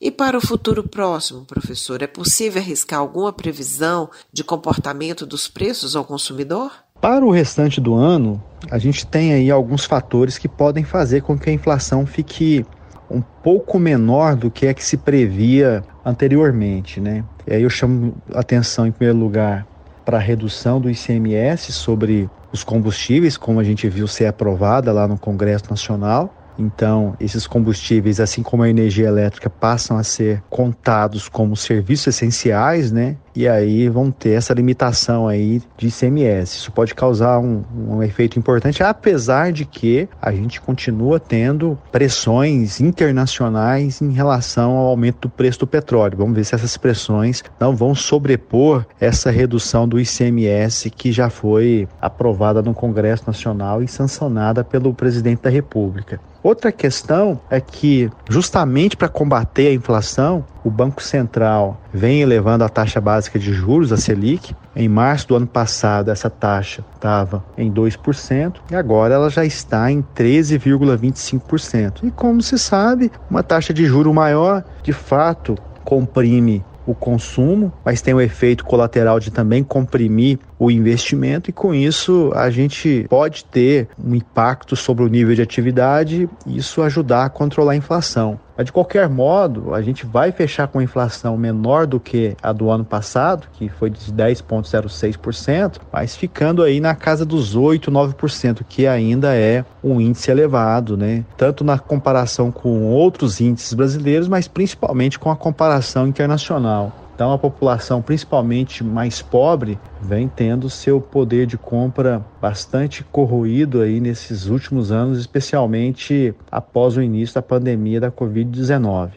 E 0.00 0.10
para 0.10 0.36
o 0.36 0.40
futuro 0.40 0.82
próximo, 0.82 1.44
professor, 1.44 2.02
é 2.02 2.08
possível 2.08 2.60
arriscar 2.60 2.98
alguma 2.98 3.32
previsão 3.32 4.10
de 4.32 4.42
comportamento 4.42 5.24
dos 5.24 5.46
preços 5.46 5.94
ao 5.94 6.04
consumidor? 6.04 6.72
Para 7.00 7.24
o 7.24 7.30
restante 7.30 7.80
do 7.80 7.94
ano, 7.94 8.42
a 8.70 8.78
gente 8.78 9.06
tem 9.06 9.32
aí 9.32 9.50
alguns 9.50 9.84
fatores 9.84 10.38
que 10.38 10.48
podem 10.48 10.84
fazer 10.84 11.22
com 11.22 11.38
que 11.38 11.50
a 11.50 11.52
inflação 11.52 12.04
fique 12.04 12.64
um 13.10 13.20
pouco 13.20 13.78
menor 13.78 14.34
do 14.34 14.50
que 14.50 14.66
é 14.66 14.74
que 14.74 14.84
se 14.84 14.96
previa 14.96 15.84
anteriormente, 16.04 17.00
né? 17.00 17.24
E 17.46 17.54
aí 17.54 17.62
eu 17.62 17.70
chamo 17.70 18.14
atenção 18.34 18.86
em 18.86 18.92
primeiro 18.92 19.18
lugar 19.18 19.66
para 20.04 20.18
a 20.18 20.20
redução 20.20 20.80
do 20.80 20.90
ICMS 20.90 21.72
sobre 21.72 22.28
os 22.52 22.62
combustíveis, 22.62 23.36
como 23.36 23.60
a 23.60 23.64
gente 23.64 23.88
viu 23.88 24.06
ser 24.06 24.26
aprovada 24.26 24.92
lá 24.92 25.08
no 25.08 25.18
Congresso 25.18 25.64
Nacional. 25.70 26.32
Então, 26.58 27.14
esses 27.18 27.46
combustíveis, 27.46 28.20
assim 28.20 28.42
como 28.42 28.62
a 28.62 28.68
energia 28.68 29.08
elétrica, 29.08 29.48
passam 29.48 29.96
a 29.96 30.04
ser 30.04 30.42
contados 30.50 31.28
como 31.28 31.56
serviços 31.56 32.08
essenciais, 32.08 32.92
né? 32.92 33.16
E 33.34 33.48
aí 33.48 33.88
vão 33.88 34.10
ter 34.10 34.30
essa 34.30 34.52
limitação 34.52 35.26
aí 35.26 35.62
de 35.76 35.88
ICMS. 35.88 36.56
Isso 36.56 36.72
pode 36.72 36.94
causar 36.94 37.38
um, 37.38 37.64
um 37.88 38.02
efeito 38.02 38.38
importante, 38.38 38.82
apesar 38.82 39.52
de 39.52 39.64
que 39.64 40.08
a 40.20 40.32
gente 40.32 40.60
continua 40.60 41.18
tendo 41.18 41.78
pressões 41.90 42.80
internacionais 42.80 44.02
em 44.02 44.12
relação 44.12 44.72
ao 44.72 44.86
aumento 44.86 45.22
do 45.22 45.30
preço 45.30 45.60
do 45.60 45.66
petróleo. 45.66 46.18
Vamos 46.18 46.34
ver 46.34 46.44
se 46.44 46.54
essas 46.54 46.76
pressões 46.76 47.42
não 47.58 47.74
vão 47.74 47.94
sobrepor 47.94 48.84
essa 49.00 49.30
redução 49.30 49.88
do 49.88 49.98
ICMS 49.98 50.90
que 50.90 51.10
já 51.10 51.30
foi 51.30 51.88
aprovada 52.00 52.60
no 52.62 52.74
Congresso 52.74 53.24
Nacional 53.26 53.82
e 53.82 53.88
sancionada 53.88 54.62
pelo 54.62 54.92
presidente 54.92 55.42
da 55.42 55.50
República. 55.50 56.20
Outra 56.42 56.72
questão 56.72 57.40
é 57.48 57.60
que, 57.60 58.10
justamente 58.28 58.96
para 58.96 59.08
combater 59.08 59.68
a 59.68 59.74
inflação, 59.74 60.44
o 60.64 60.70
Banco 60.70 61.02
Central 61.02 61.80
vem 61.92 62.20
elevando 62.20 62.64
a 62.64 62.68
taxa 62.68 63.00
básica 63.00 63.38
de 63.38 63.52
juros, 63.52 63.92
a 63.92 63.96
Selic. 63.96 64.54
Em 64.74 64.88
março 64.88 65.28
do 65.28 65.36
ano 65.36 65.46
passado, 65.46 66.10
essa 66.10 66.30
taxa 66.30 66.84
estava 66.94 67.44
em 67.56 67.70
2% 67.70 68.56
e 68.70 68.74
agora 68.74 69.14
ela 69.14 69.28
já 69.28 69.44
está 69.44 69.90
em 69.90 70.02
13,25%. 70.14 72.04
E 72.04 72.10
como 72.10 72.40
se 72.40 72.58
sabe, 72.58 73.12
uma 73.28 73.42
taxa 73.42 73.74
de 73.74 73.84
juro 73.84 74.14
maior, 74.14 74.64
de 74.82 74.92
fato, 74.92 75.56
comprime 75.84 76.64
o 76.86 76.94
consumo, 76.94 77.72
mas 77.84 78.02
tem 78.02 78.12
o 78.14 78.20
efeito 78.20 78.64
colateral 78.64 79.20
de 79.20 79.30
também 79.30 79.62
comprimir 79.62 80.38
o 80.62 80.70
investimento 80.70 81.50
e 81.50 81.52
com 81.52 81.74
isso 81.74 82.30
a 82.36 82.48
gente 82.48 83.04
pode 83.08 83.44
ter 83.44 83.88
um 83.98 84.14
impacto 84.14 84.76
sobre 84.76 85.02
o 85.02 85.08
nível 85.08 85.34
de 85.34 85.42
atividade 85.42 86.28
e 86.46 86.56
isso 86.56 86.82
ajudar 86.82 87.24
a 87.24 87.28
controlar 87.28 87.72
a 87.72 87.76
inflação. 87.76 88.38
Mas 88.56 88.66
de 88.66 88.72
qualquer 88.72 89.08
modo, 89.08 89.74
a 89.74 89.82
gente 89.82 90.06
vai 90.06 90.30
fechar 90.30 90.68
com 90.68 90.80
inflação 90.80 91.36
menor 91.36 91.84
do 91.86 91.98
que 91.98 92.36
a 92.40 92.52
do 92.52 92.70
ano 92.70 92.84
passado, 92.84 93.48
que 93.54 93.68
foi 93.68 93.90
de 93.90 94.12
10,06%, 94.12 95.78
mas 95.90 96.14
ficando 96.14 96.62
aí 96.62 96.78
na 96.78 96.94
casa 96.94 97.24
dos 97.24 97.56
8, 97.56 97.90
9%, 97.90 98.60
que 98.68 98.86
ainda 98.86 99.34
é 99.34 99.64
um 99.82 100.00
índice 100.00 100.30
elevado, 100.30 100.96
né? 100.96 101.24
Tanto 101.36 101.64
na 101.64 101.78
comparação 101.78 102.52
com 102.52 102.84
outros 102.84 103.40
índices 103.40 103.72
brasileiros, 103.72 104.28
mas 104.28 104.46
principalmente 104.46 105.18
com 105.18 105.30
a 105.30 105.36
comparação 105.36 106.06
internacional. 106.06 107.01
Então 107.14 107.32
a 107.32 107.38
população, 107.38 108.00
principalmente 108.00 108.82
mais 108.82 109.20
pobre, 109.20 109.78
vem 110.00 110.28
tendo 110.28 110.70
seu 110.70 111.00
poder 111.00 111.46
de 111.46 111.58
compra 111.58 112.24
bastante 112.40 113.04
corroído 113.04 113.82
aí 113.82 114.00
nesses 114.00 114.46
últimos 114.46 114.90
anos, 114.90 115.18
especialmente 115.18 116.34
após 116.50 116.96
o 116.96 117.02
início 117.02 117.34
da 117.34 117.42
pandemia 117.42 118.00
da 118.00 118.10
Covid-19. 118.10 119.10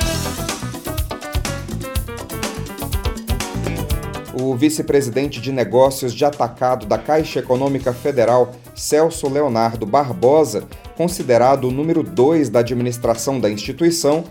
O 4.37 4.53
vice-presidente 4.53 5.39
de 5.39 5.49
negócios 5.51 6.13
de 6.13 6.25
atacado 6.25 6.85
da 6.85 6.97
Caixa 6.97 7.39
Econômica 7.39 7.93
Federal, 7.93 8.51
Celso 8.75 9.29
Leonardo 9.29 9.85
Barbosa, 9.85 10.65
considerado 10.97 11.69
o 11.69 11.71
número 11.71 12.03
2 12.03 12.49
da 12.49 12.59
administração 12.59 13.39
da 13.39 13.49
instituição, 13.49 14.25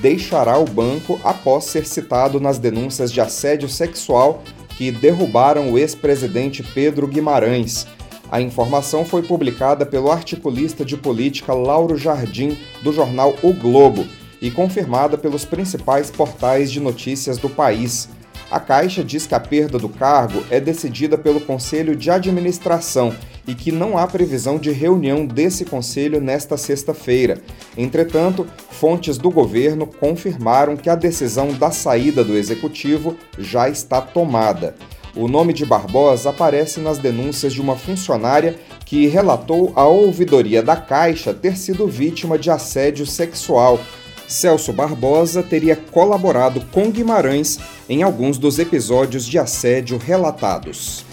deixará 0.00 0.58
o 0.58 0.64
banco 0.64 1.20
após 1.24 1.64
ser 1.64 1.86
citado 1.86 2.40
nas 2.40 2.58
denúncias 2.58 3.12
de 3.12 3.20
assédio 3.20 3.68
sexual 3.68 4.42
que 4.76 4.90
derrubaram 4.90 5.72
o 5.72 5.78
ex-presidente 5.78 6.62
Pedro 6.62 7.06
Guimarães. 7.06 7.86
A 8.30 8.40
informação 8.40 9.04
foi 9.04 9.22
publicada 9.22 9.86
pelo 9.86 10.10
articulista 10.10 10.84
de 10.84 10.96
política 10.96 11.54
Lauro 11.54 11.96
Jardim, 11.96 12.58
do 12.82 12.92
jornal 12.92 13.34
O 13.42 13.52
Globo, 13.52 14.04
e 14.42 14.50
confirmada 14.50 15.16
pelos 15.16 15.44
principais 15.44 16.10
portais 16.10 16.70
de 16.70 16.80
notícias 16.80 17.38
do 17.38 17.48
país. 17.48 18.08
A 18.50 18.60
Caixa 18.60 19.02
diz 19.02 19.26
que 19.26 19.34
a 19.34 19.40
perda 19.40 19.78
do 19.78 19.88
cargo 19.88 20.44
é 20.50 20.60
decidida 20.60 21.16
pelo 21.16 21.40
Conselho 21.40 21.96
de 21.96 22.10
Administração 22.10 23.14
e 23.46 23.54
que 23.54 23.70
não 23.70 23.96
há 23.96 24.06
previsão 24.06 24.58
de 24.58 24.70
reunião 24.70 25.26
desse 25.26 25.64
conselho 25.64 26.20
nesta 26.20 26.56
sexta-feira. 26.56 27.40
Entretanto, 27.76 28.46
fontes 28.70 29.18
do 29.18 29.30
governo 29.30 29.86
confirmaram 29.86 30.76
que 30.76 30.90
a 30.90 30.94
decisão 30.94 31.52
da 31.52 31.70
saída 31.70 32.24
do 32.24 32.36
executivo 32.36 33.16
já 33.38 33.68
está 33.68 34.00
tomada. 34.00 34.74
O 35.14 35.28
nome 35.28 35.52
de 35.52 35.64
Barbosa 35.64 36.30
aparece 36.30 36.80
nas 36.80 36.98
denúncias 36.98 37.52
de 37.52 37.60
uma 37.60 37.76
funcionária 37.76 38.56
que 38.84 39.06
relatou 39.06 39.72
à 39.74 39.84
ouvidoria 39.86 40.62
da 40.62 40.76
Caixa 40.76 41.32
ter 41.32 41.56
sido 41.56 41.86
vítima 41.86 42.38
de 42.38 42.50
assédio 42.50 43.06
sexual 43.06 43.80
Celso 44.28 44.72
Barbosa 44.72 45.42
teria 45.42 45.76
colaborado 45.76 46.60
com 46.72 46.90
Guimarães 46.90 47.58
em 47.88 48.02
alguns 48.02 48.38
dos 48.38 48.58
episódios 48.58 49.26
de 49.26 49.38
assédio 49.38 49.98
relatados. 49.98 51.04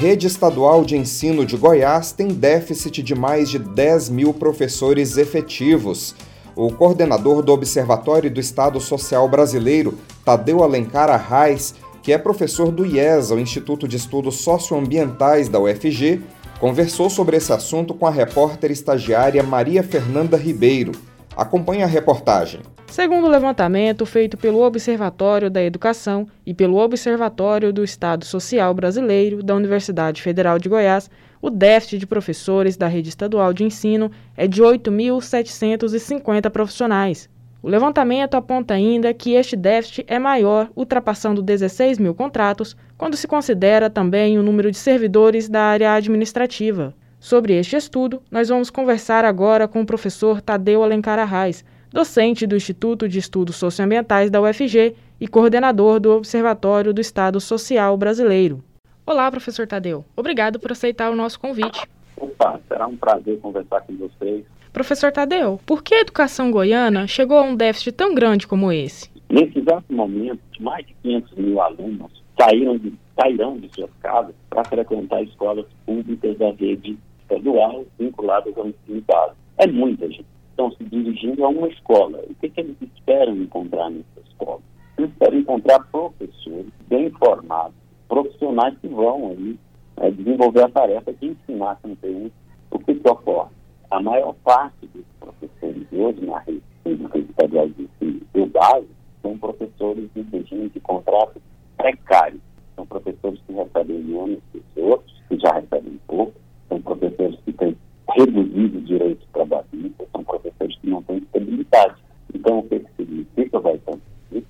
Rede 0.00 0.26
Estadual 0.26 0.82
de 0.82 0.96
Ensino 0.96 1.44
de 1.44 1.58
Goiás 1.58 2.10
tem 2.10 2.28
déficit 2.28 3.02
de 3.02 3.14
mais 3.14 3.50
de 3.50 3.58
10 3.58 4.08
mil 4.08 4.32
professores 4.32 5.18
efetivos. 5.18 6.14
O 6.56 6.72
coordenador 6.72 7.42
do 7.42 7.52
Observatório 7.52 8.30
do 8.30 8.40
Estado 8.40 8.80
Social 8.80 9.28
Brasileiro, 9.28 9.98
Tadeu 10.24 10.62
Alencar 10.62 11.10
Arraes, 11.10 11.74
que 12.02 12.14
é 12.14 12.16
professor 12.16 12.72
do 12.72 12.86
IESA, 12.86 13.34
o 13.34 13.38
Instituto 13.38 13.86
de 13.86 13.98
Estudos 13.98 14.36
Socioambientais 14.36 15.50
da 15.50 15.60
UFG, 15.60 16.22
conversou 16.58 17.10
sobre 17.10 17.36
esse 17.36 17.52
assunto 17.52 17.92
com 17.92 18.06
a 18.06 18.10
repórter 18.10 18.70
estagiária 18.70 19.42
Maria 19.42 19.82
Fernanda 19.82 20.38
Ribeiro. 20.38 20.92
Acompanhe 21.40 21.82
a 21.82 21.86
reportagem. 21.86 22.60
Segundo 22.86 23.26
o 23.26 23.30
levantamento 23.30 24.04
feito 24.04 24.36
pelo 24.36 24.60
Observatório 24.60 25.48
da 25.48 25.62
Educação 25.62 26.26
e 26.44 26.52
pelo 26.52 26.76
Observatório 26.76 27.72
do 27.72 27.82
Estado 27.82 28.26
Social 28.26 28.74
Brasileiro 28.74 29.42
da 29.42 29.54
Universidade 29.54 30.20
Federal 30.20 30.58
de 30.58 30.68
Goiás, 30.68 31.08
o 31.40 31.48
déficit 31.48 31.96
de 31.96 32.06
professores 32.06 32.76
da 32.76 32.88
rede 32.88 33.08
estadual 33.08 33.54
de 33.54 33.64
ensino 33.64 34.10
é 34.36 34.46
de 34.46 34.62
8.750 34.62 36.50
profissionais, 36.50 37.26
o 37.62 37.68
levantamento 37.68 38.36
aponta 38.36 38.72
ainda 38.72 39.12
que 39.12 39.34
este 39.34 39.54
déficit 39.54 40.04
é 40.08 40.18
maior, 40.18 40.70
ultrapassando 40.74 41.42
16 41.42 41.98
mil 41.98 42.14
contratos, 42.14 42.74
quando 42.96 43.18
se 43.18 43.28
considera 43.28 43.90
também 43.90 44.38
o 44.38 44.42
número 44.42 44.70
de 44.70 44.78
servidores 44.78 45.46
da 45.46 45.62
área 45.62 45.92
administrativa. 45.92 46.94
Sobre 47.20 47.52
este 47.52 47.76
estudo, 47.76 48.22
nós 48.30 48.48
vamos 48.48 48.70
conversar 48.70 49.26
agora 49.26 49.68
com 49.68 49.82
o 49.82 49.86
professor 49.86 50.40
Tadeu 50.40 50.82
Alencar 50.82 51.18
Arraes, 51.18 51.62
docente 51.92 52.46
do 52.46 52.56
Instituto 52.56 53.06
de 53.06 53.18
Estudos 53.18 53.56
Socioambientais 53.56 54.30
da 54.30 54.40
UFG 54.40 54.96
e 55.20 55.28
coordenador 55.28 56.00
do 56.00 56.12
Observatório 56.12 56.94
do 56.94 57.00
Estado 57.00 57.38
Social 57.38 57.94
Brasileiro. 57.98 58.64
Olá, 59.04 59.30
professor 59.30 59.66
Tadeu. 59.66 60.02
Obrigado 60.16 60.58
por 60.58 60.72
aceitar 60.72 61.10
o 61.10 61.14
nosso 61.14 61.38
convite. 61.38 61.86
Opa, 62.16 62.58
será 62.66 62.86
um 62.86 62.96
prazer 62.96 63.38
conversar 63.38 63.82
com 63.82 63.96
vocês 63.96 64.46
Professor 64.72 65.12
Tadeu, 65.12 65.60
por 65.66 65.82
que 65.82 65.94
a 65.94 66.00
educação 66.00 66.50
goiana 66.50 67.06
chegou 67.06 67.36
a 67.36 67.42
um 67.42 67.54
déficit 67.54 67.92
tão 67.92 68.14
grande 68.14 68.46
como 68.46 68.72
esse? 68.72 69.10
Nesse 69.28 69.58
exato 69.58 69.92
momento, 69.92 70.40
mais 70.58 70.86
de 70.86 70.94
500 71.02 71.32
mil 71.34 71.60
alunos 71.60 72.22
saíram 72.40 72.78
de, 72.78 72.94
sairão 73.20 73.58
de 73.58 73.68
suas 73.74 73.90
casas 74.00 74.34
para 74.48 74.64
frequentar 74.64 75.22
escolas 75.22 75.66
públicas 75.84 76.38
da 76.38 76.52
rede 76.52 76.96
estadual 77.34 77.84
vinculadas 77.98 78.56
ao 78.56 78.68
ensino 78.68 79.02
básico. 79.06 79.36
É 79.58 79.66
muita 79.66 80.08
gente. 80.08 80.26
Estão 80.50 80.70
se 80.72 80.84
dirigindo 80.84 81.44
a 81.44 81.48
uma 81.48 81.68
escola. 81.68 82.18
O 82.28 82.34
que, 82.34 82.48
que 82.48 82.60
eles 82.60 82.76
esperam 82.82 83.36
encontrar 83.36 83.90
nessa 83.90 84.20
escola? 84.28 84.60
Eles 84.98 85.10
esperam 85.10 85.38
encontrar 85.38 85.80
professores 85.90 86.72
bem 86.88 87.10
formados, 87.10 87.74
profissionais 88.08 88.76
que 88.78 88.88
vão 88.88 89.28
aí 89.30 89.58
é, 89.96 90.10
desenvolver 90.10 90.64
a 90.64 90.68
tarefa 90.68 91.12
de 91.12 91.28
ensinar 91.28 91.78
conteúdo. 91.80 92.32
O 92.70 92.78
que, 92.78 92.94
que 92.94 93.08
ocorre? 93.08 93.50
a 93.90 94.00
maior 94.00 94.34
parte 94.44 94.86
dos 94.94 95.04
professores 95.18 95.86
hoje 95.92 96.24
na 96.24 96.38
rede 96.38 96.62
pública 96.84 97.18
estadual 97.18 97.68
de 97.68 97.82
ensino 97.82 98.20
do 98.32 98.46
básico 98.46 98.94
são 99.20 99.36
professores 99.36 100.08
de 100.14 100.22
regime 100.22 100.68
de 100.68 100.80
contrato 100.80 101.42
precário. 101.76 102.40
São 102.76 102.86
professores 102.86 103.40
que 103.46 103.52
recebem 103.52 103.98
menos 103.98 104.38
que 104.52 104.58
os 104.58 104.82
outros, 104.82 105.22
que 105.28 105.38
já 105.38 105.52
recebem 105.54 106.00
pouco, 106.06 106.32
são 106.70 106.80
professores 106.80 107.38
que 107.44 107.52
têm 107.52 107.76
reduzido 108.16 108.80
direitos 108.80 109.28
trabalhistas, 109.34 110.08
são 110.10 110.24
professores 110.24 110.78
que 110.78 110.88
não 110.88 111.02
têm 111.02 111.18
estabilidade. 111.18 111.96
Então, 112.34 112.60
o 112.60 112.62
que, 112.62 112.82
significa, 112.96 113.60
vai 113.60 113.74
acontecer? 113.74 114.46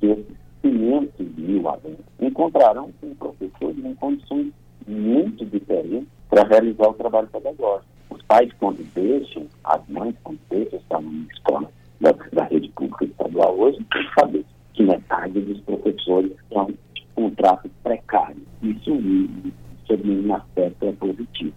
Que 0.00 0.06
esses 0.06 0.36
500 0.62 1.36
mil 1.36 1.68
alunos 1.68 2.00
encontrarão 2.20 2.90
um 3.04 3.14
professor 3.14 3.72
em 3.78 3.94
condições 3.94 4.52
muito 4.88 5.46
diferentes 5.46 6.08
para 6.28 6.42
realizar 6.42 6.88
o 6.88 6.94
trabalho 6.94 7.28
pedagógico 7.28 7.98
pais, 8.28 8.50
quando 8.60 8.84
deixam, 8.94 9.46
as 9.64 9.80
mães, 9.88 10.14
quando 10.22 10.38
deixam 10.50 10.78
estar 10.78 11.00
numa 11.00 11.26
escola 11.32 11.70
da, 12.00 12.12
da 12.32 12.44
rede 12.44 12.68
pública 12.68 13.06
estadual 13.06 13.58
hoje, 13.58 13.78
tem 13.90 14.06
que 14.06 14.14
saber 14.20 14.44
que 14.74 14.82
metade 14.84 15.40
dos 15.40 15.60
professores 15.62 16.32
são 16.52 16.72
contratos 17.14 17.70
precários. 17.82 18.42
Isso, 18.62 18.90
sobre 19.86 20.10
um 20.10 20.34
aspecto, 20.34 20.86
é 20.86 20.92
positivo. 20.92 21.54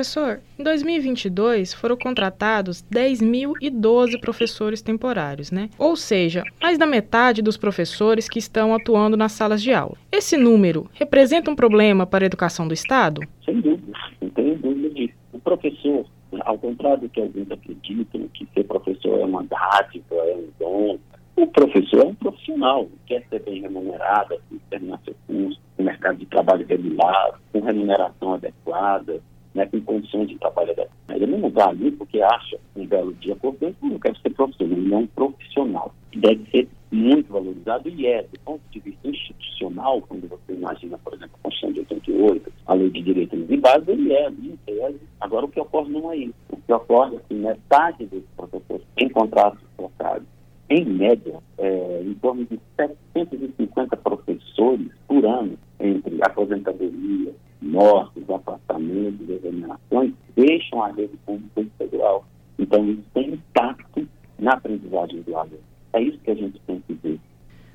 Professor, 0.00 0.40
em 0.58 0.62
2022 0.62 1.74
foram 1.74 1.94
contratados 1.94 2.82
10.012 2.90 4.18
professores 4.18 4.80
temporários, 4.80 5.50
né? 5.50 5.68
Ou 5.76 5.94
seja, 5.94 6.42
mais 6.58 6.78
da 6.78 6.86
metade 6.86 7.42
dos 7.42 7.58
professores 7.58 8.26
que 8.26 8.38
estão 8.38 8.74
atuando 8.74 9.14
nas 9.14 9.32
salas 9.32 9.62
de 9.62 9.74
aula. 9.74 9.98
Esse 10.10 10.38
número 10.38 10.88
representa 10.94 11.50
um 11.50 11.54
problema 11.54 12.06
para 12.06 12.24
a 12.24 12.28
educação 12.28 12.66
do 12.66 12.72
Estado? 12.72 13.20
Sem 13.44 13.60
dúvida, 13.60 13.92
não 14.22 14.30
tenho 14.30 14.56
dúvida 14.56 14.88
disso. 14.88 15.12
O 15.34 15.38
professor, 15.38 16.06
ao 16.46 16.56
contrário 16.56 17.02
do 17.02 17.08
que 17.10 17.20
alguns 17.20 17.50
acreditam, 17.50 18.26
que 18.32 18.48
ser 18.54 18.64
professor 18.64 19.20
é 19.20 19.24
uma 19.26 19.44
dádiva, 19.44 20.14
é 20.14 20.34
um 20.34 20.48
dom, 20.58 20.98
o 21.36 21.46
professor 21.46 22.00
é 22.00 22.08
um 22.08 22.14
profissional, 22.14 22.88
quer 23.06 23.22
ser 23.28 23.42
bem 23.42 23.60
remunerado, 23.60 24.40
terminar 24.70 24.98
seu 25.04 25.14
curso, 25.26 25.60
no 25.76 25.84
mercado 25.84 26.16
de 26.16 26.24
trabalho 26.24 26.66
regular, 26.66 27.38
com 27.52 27.60
remuneração 27.60 28.32
adequada, 28.32 29.20
né, 29.54 29.66
com 29.66 29.80
condições 29.80 30.28
de 30.28 30.38
trabalho 30.38 30.70
adequadas. 30.70 31.00
Ele 31.08 31.26
não 31.26 31.48
está 31.48 31.68
ali 31.68 31.90
porque 31.90 32.20
acha 32.22 32.58
um 32.76 32.86
belo 32.86 33.12
dia 33.14 33.34
acordando, 33.34 33.76
não 33.82 33.98
quer 33.98 34.16
ser 34.16 34.30
profissional, 34.30 34.78
ele 34.78 34.94
é 34.94 34.96
um 34.96 35.06
profissional. 35.06 35.94
Deve 36.14 36.50
ser 36.50 36.68
muito 36.90 37.32
valorizado 37.32 37.88
e 37.88 38.06
é, 38.06 38.22
do 38.22 38.40
ponto 38.40 38.62
de 38.70 38.80
vista 38.80 39.08
institucional, 39.08 40.00
quando 40.02 40.28
você 40.28 40.52
imagina, 40.52 40.98
por 40.98 41.14
exemplo, 41.14 41.36
a 41.38 41.42
Constituição 41.44 41.72
de 41.72 41.80
88, 41.80 42.52
a 42.66 42.74
Lei 42.74 42.90
de 42.90 43.02
Direitos 43.02 43.48
de 43.48 43.56
Base, 43.56 43.90
ele 43.90 44.12
é, 44.12 44.28
em 44.28 44.58
tese. 44.66 45.00
Agora, 45.20 45.46
o 45.46 45.48
que 45.48 45.60
ocorre 45.60 45.90
não 45.90 46.12
é 46.12 46.16
isso. 46.16 46.34
O 46.50 46.56
que 46.56 46.72
ocorre 46.72 47.16
é 47.16 47.20
que 47.28 47.34
metade 47.34 48.06
dos 48.06 48.24
professores 48.36 48.86
em 48.96 49.08
contratos 49.08 49.60
trocados, 49.76 50.26
em 50.68 50.84
média, 50.84 51.38
é, 51.58 52.02
em 52.02 52.14
torno 52.14 52.44
de 52.44 52.58
750 52.76 53.96
professores 53.96 54.88
por 55.06 55.24
ano, 55.24 55.58
entre 55.78 56.18
aposentadoria, 56.22 57.32
mortes, 57.70 58.28
afastamentos, 58.28 59.28
examinações, 59.28 60.12
deixam 60.34 60.82
a 60.82 60.88
rede 60.88 61.16
pública 61.24 61.60
estadual. 61.60 62.24
Então, 62.58 62.88
isso 62.88 63.02
tem 63.14 63.34
impacto 63.34 64.06
na 64.38 64.52
aprendizagem 64.52 65.22
do 65.22 65.36
aluno. 65.36 65.58
É 65.92 66.02
isso 66.02 66.18
que 66.18 66.30
a 66.30 66.34
gente 66.34 66.60
tem 66.66 66.82
que 66.86 66.94
ver. 66.94 67.18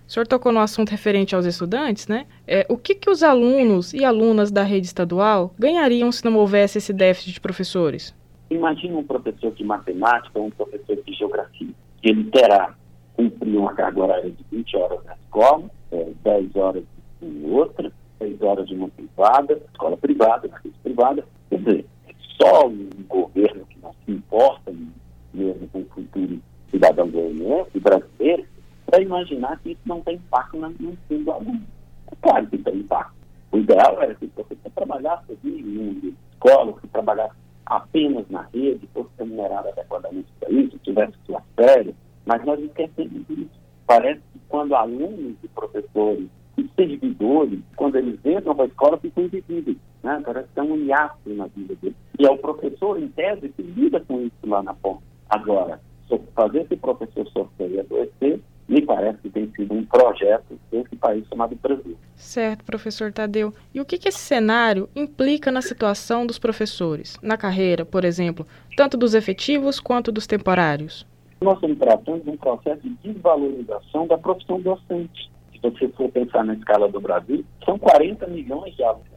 O 0.08 0.12
senhor 0.12 0.27
tocou 0.27 0.51
no 0.51 0.60
assunto 0.60 0.89
referente 0.89 1.36
aos 1.36 1.45
estudantes, 1.45 2.08
né? 2.08 2.27
É, 2.45 2.65
o 2.69 2.77
que, 2.77 2.93
que 2.93 3.10
os 3.10 3.23
alunos 3.23 3.93
e 3.93 4.05
alunas 4.05 4.51
da 4.51 4.62
rede 4.62 4.86
estadual 4.86 5.51
ganhariam 5.58 6.12
se 6.12 6.23
não 6.23 6.36
houvesse 6.36 6.77
esse 6.77 6.93
déficit 6.93 7.34
de 7.34 7.41
professores? 7.41 8.13
Imagina 8.51 8.97
um 8.97 9.03
professor 9.03 9.51
de 9.53 9.63
matemática 9.63 10.38
ou 10.38 10.45
um 10.45 10.51
professor 10.51 10.95
de 11.03 11.13
geografia. 11.13 11.69
Ele 12.03 12.25
terá 12.25 12.75
cumprir 13.15 13.58
uma 13.58 13.73
carga 13.73 14.03
horária 14.03 14.29
de 14.29 14.45
20 14.51 14.77
horas 14.77 15.03
na 15.05 15.15
escola, 15.15 15.63
é, 15.91 16.12
10 16.23 16.55
horas 16.55 16.84
em 17.21 17.49
outra, 17.49 17.91
6 18.25 18.41
horas 18.41 18.67
de 18.67 18.75
uma 18.75 18.89
privada, 18.89 19.61
escola 19.71 19.97
privada, 19.97 20.49
rede 20.63 20.75
privada. 20.83 21.23
Quer 21.49 21.59
dizer, 21.59 21.85
só 22.41 22.67
um 22.67 22.89
governo 23.07 23.65
que 23.67 23.79
não 23.79 23.93
se 24.05 24.11
importa 24.11 24.73
mesmo 25.33 25.67
com 25.67 25.81
o 25.81 25.85
futuro 25.85 26.39
cidadão 26.71 27.07
goianiense, 27.09 27.79
brasileiro, 27.79 28.45
para 28.88 29.01
imaginar 29.01 29.59
que 29.59 29.71
isso 29.71 29.81
não 29.85 30.01
tem 30.01 30.15
impacto 30.15 30.57
no 30.57 30.69
ensino 30.69 31.23
do 31.23 31.31
aluno. 31.31 31.61
É 32.11 32.15
claro 32.21 32.47
que 32.47 32.57
tem 32.57 32.77
impacto. 32.77 33.13
O 33.51 33.57
ideal 33.57 34.01
era 34.01 34.15
que 34.15 34.27
professor 34.27 34.71
trabalhasse 34.75 35.38
em 35.43 36.13
escola, 36.33 36.73
que 36.81 36.88
trabalhasse 36.88 37.35
apenas 37.65 38.25
na 38.29 38.41
rede, 38.53 38.88
fosse 38.93 39.09
remunerado 39.17 39.69
adequadamente 39.69 40.27
para 40.39 40.49
isso, 40.51 40.77
tivesse 40.79 41.13
suas 41.25 41.43
férias, 41.55 41.95
mas 42.25 42.43
nós 42.45 42.59
esquecemos 42.59 43.25
disso. 43.27 43.49
Parece 43.88 44.21
que 44.33 44.39
quando 44.49 44.75
alunos 44.75 45.35
e 45.43 45.47
professores 45.49 46.27
servidores, 46.75 47.59
quando 47.75 47.95
eles 47.95 48.19
entram 48.25 48.55
para 48.55 48.65
a 48.65 48.67
escola, 48.67 48.97
ficam 48.97 49.23
invisíveis. 49.23 49.77
Né? 50.03 50.21
Parece 50.25 50.47
que 50.53 50.59
é 50.59 50.63
um 50.63 50.75
hiato 50.77 51.29
na 51.33 51.47
vida 51.47 51.75
deles. 51.81 51.97
E 52.19 52.25
é 52.25 52.29
o 52.29 52.38
professor, 52.38 53.01
em 53.01 53.07
tese, 53.09 53.49
que 53.49 53.61
lida 53.61 53.99
com 54.01 54.21
isso 54.21 54.35
lá 54.45 54.61
na 54.61 54.73
ponta. 54.73 55.01
Agora, 55.29 55.79
fazer 56.35 56.61
esse 56.61 56.75
professor 56.75 57.27
sofrer 57.29 57.71
e 57.71 57.79
adoecer, 57.79 58.39
me 58.67 58.81
parece 58.81 59.19
que 59.19 59.29
tem 59.29 59.51
sido 59.55 59.73
um 59.73 59.85
projeto 59.85 60.59
desse 60.71 60.95
país 60.95 61.25
chamado 61.27 61.55
Brasil. 61.55 61.95
Certo, 62.15 62.63
professor 62.65 63.11
Tadeu. 63.11 63.53
E 63.73 63.79
o 63.79 63.85
que, 63.85 63.97
que 63.97 64.09
esse 64.09 64.19
cenário 64.19 64.89
implica 64.95 65.51
na 65.51 65.61
situação 65.61 66.25
dos 66.25 66.39
professores, 66.39 67.17
na 67.21 67.38
carreira, 67.38 67.85
por 67.85 68.03
exemplo, 68.03 68.45
tanto 68.75 68.97
dos 68.97 69.13
efetivos 69.13 69.79
quanto 69.79 70.11
dos 70.11 70.25
temporários? 70.25 71.05
Nós 71.41 71.55
estamos 71.55 71.77
tratando 71.77 72.23
de 72.23 72.29
um 72.29 72.38
processo 72.38 72.81
de 72.81 72.89
desvalorização 73.03 74.07
da 74.07 74.17
profissão 74.17 74.59
docente. 74.59 75.29
Se 75.65 75.80
você 75.80 75.88
for 75.89 76.12
pensar 76.12 76.43
na 76.43 76.54
escala 76.54 76.88
do 76.88 77.01
Brasil, 77.01 77.43
são 77.65 77.78
40 77.80 78.28
milhões 78.28 78.75
de 78.75 78.84
alunos 78.84 79.08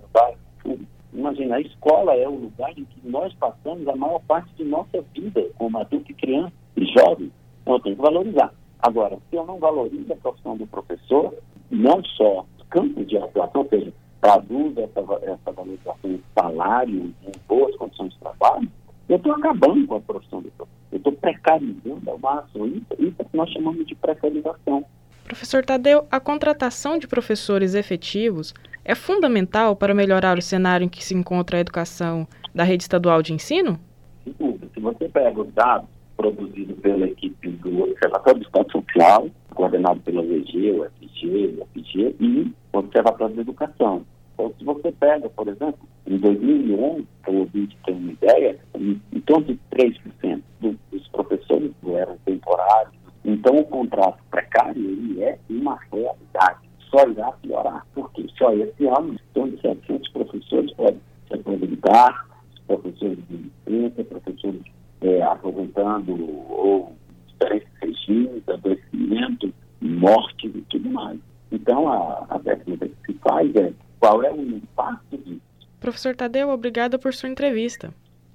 no 0.64 0.78
Imagina, 1.12 1.56
a 1.56 1.60
escola 1.60 2.14
é 2.14 2.28
o 2.28 2.34
lugar 2.34 2.70
em 2.70 2.84
que 2.84 3.00
nós 3.04 3.34
passamos 3.34 3.86
a 3.88 3.96
maior 3.96 4.20
parte 4.20 4.50
de 4.54 4.64
nossa 4.64 5.02
vida 5.14 5.44
como 5.56 5.78
adulto 5.78 6.10
e 6.10 6.14
criança 6.14 6.52
e 6.76 6.84
jovem. 6.86 7.30
Então 7.62 7.74
eu 7.74 7.80
tenho 7.80 7.96
que 7.96 8.02
valorizar. 8.02 8.52
Agora, 8.78 9.18
se 9.28 9.36
eu 9.36 9.44
não 9.44 9.58
valorizo 9.58 10.12
a 10.12 10.16
profissão 10.16 10.56
do 10.56 10.66
professor, 10.66 11.34
não 11.70 12.02
só 12.04 12.46
campos 12.70 13.06
de 13.06 13.16
atuação, 13.16 13.62
ou 13.62 13.68
seja, 13.68 13.92
traduz 14.20 14.76
essa, 14.76 15.00
essa 15.22 15.52
valorização 15.52 16.10
em 16.10 16.22
salário, 16.34 17.14
em 17.22 17.32
boas 17.46 17.74
condições 17.76 18.12
de 18.12 18.18
trabalho, 18.20 18.68
eu 19.08 19.16
estou 19.16 19.32
acabando 19.32 19.86
com 19.86 19.96
a 19.96 20.00
profissão 20.00 20.40
do 20.40 20.50
professor. 20.50 20.78
Eu 20.92 20.98
estou 20.98 21.12
precarizando 21.12 22.10
ao 22.10 22.18
máximo. 22.18 22.66
Isso, 22.66 23.14
é 23.18 23.24
que 23.24 23.36
nós 23.36 23.50
chamamos 23.50 23.86
de 23.86 23.94
precarização. 23.94 24.84
Professor 25.28 25.62
Tadeu, 25.62 26.06
a 26.10 26.18
contratação 26.18 26.96
de 26.96 27.06
professores 27.06 27.74
efetivos 27.74 28.54
é 28.82 28.94
fundamental 28.94 29.76
para 29.76 29.94
melhorar 29.94 30.38
o 30.38 30.42
cenário 30.42 30.86
em 30.86 30.88
que 30.88 31.04
se 31.04 31.14
encontra 31.14 31.58
a 31.58 31.60
educação 31.60 32.26
da 32.54 32.64
rede 32.64 32.84
estadual 32.84 33.20
de 33.20 33.34
ensino? 33.34 33.78
Sem 34.24 34.32
dúvida. 34.38 34.66
Se 34.72 34.80
você 34.80 35.06
pega 35.06 35.38
os 35.38 35.52
dados 35.52 35.86
produzidos 36.16 36.78
pela 36.78 37.06
equipe 37.06 37.50
do 37.50 37.82
Observatório 37.82 38.40
do 38.40 38.46
Estado 38.46 38.72
Social, 38.72 39.28
coordenado 39.54 40.00
pela 40.00 40.22
VG, 40.22 40.72
o 40.72 40.90
FG, 40.96 41.58
o 41.58 41.66
FG 41.74 42.16
e 42.18 42.54
o 42.72 42.78
Observatório 42.78 43.36
da 43.36 43.42
Educação. 43.42 44.06
Então, 44.32 44.54
se 44.58 44.64
você 44.64 44.90
pega, 44.92 45.28
por 45.28 45.46
exemplo, 45.46 45.86
em 46.06 46.16
2011, 46.16 47.06
para 47.20 47.32
o 47.32 47.40
ouvinte 47.40 47.76
ter 47.84 47.92
uma 47.92 48.12
ideia, 48.12 48.58
em, 48.74 48.98
em 49.12 49.20
torno 49.20 49.44
de 49.44 49.60
3% 49.72 50.40
do, 50.60 50.78
dos 50.90 51.06
professores 51.08 51.70
eram 51.86 52.16
temporários. 52.24 52.97
Então, 53.24 53.58
o 53.58 53.64
contrato 53.64 54.18
precário 54.30 54.82
ele 54.82 55.22
é 55.22 55.38
uma 55.50 55.78
realidade. 55.92 56.68
Só 56.90 57.06
irá 57.08 57.32
piorar. 57.32 57.86
Porque 57.94 58.26
só 58.38 58.52
esse 58.52 58.86
ano, 58.86 59.18
torno 59.34 59.56
de 59.56 59.60
700 59.60 60.08
professores 60.12 60.72
podem 60.74 61.00
se 61.28 61.34
aposentar, 61.34 62.26
professores 62.66 63.18
de 63.28 63.50
licença, 63.66 64.04
professores 64.04 64.62
é, 65.02 65.22
aposentando 65.22 66.12
ou 66.50 66.96
diferentes 67.28 67.68
regimes, 67.80 68.48
adoecimento, 68.48 69.52
morte 69.80 70.46
e 70.46 70.62
tudo 70.62 70.90
mais. 70.90 71.18
Então, 71.52 71.88
a, 71.88 72.26
a 72.28 72.38
pergunta 72.38 72.88
que 72.88 73.12
se 73.12 73.18
faz 73.18 73.54
é 73.56 73.72
qual 73.98 74.22
é 74.22 74.32
o 74.32 74.40
impacto 74.40 75.16
disso? 75.18 75.40
Professor 75.80 76.14
Tadeu, 76.14 76.50
obrigada 76.50 76.98
por 76.98 77.14
sua 77.14 77.28
entrevista. 77.28 77.92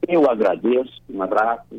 Eu 0.08 0.30
agradeço, 0.30 1.02
um 1.10 1.22
abraço. 1.22 1.73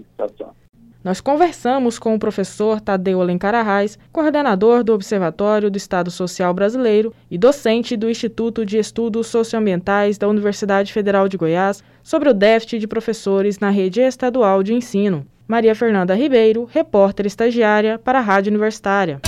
Nós 1.04 1.20
conversamos 1.20 1.98
com 1.98 2.14
o 2.14 2.18
professor 2.18 2.80
Tadeu 2.80 3.20
Alencar 3.20 3.54
Arraes, 3.54 3.98
coordenador 4.10 4.82
do 4.82 4.94
Observatório 4.94 5.70
do 5.70 5.76
Estado 5.76 6.10
Social 6.10 6.54
Brasileiro 6.54 7.12
e 7.30 7.36
docente 7.36 7.94
do 7.94 8.08
Instituto 8.08 8.64
de 8.64 8.78
Estudos 8.78 9.26
Socioambientais 9.26 10.16
da 10.16 10.26
Universidade 10.26 10.94
Federal 10.94 11.28
de 11.28 11.36
Goiás, 11.36 11.84
sobre 12.02 12.30
o 12.30 12.32
déficit 12.32 12.78
de 12.78 12.86
professores 12.86 13.58
na 13.58 13.68
rede 13.68 14.00
estadual 14.00 14.62
de 14.62 14.72
ensino. 14.72 15.26
Maria 15.46 15.74
Fernanda 15.74 16.14
Ribeiro, 16.14 16.66
repórter 16.72 17.26
estagiária 17.26 17.98
para 17.98 18.18
a 18.18 18.22
Rádio 18.22 18.48
Universitária. 18.48 19.20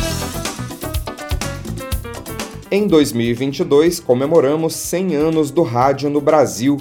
Em 2.70 2.86
2022, 2.86 4.00
comemoramos 4.00 4.74
100 4.74 5.14
anos 5.14 5.50
do 5.50 5.62
rádio 5.62 6.08
no 6.08 6.22
Brasil. 6.22 6.78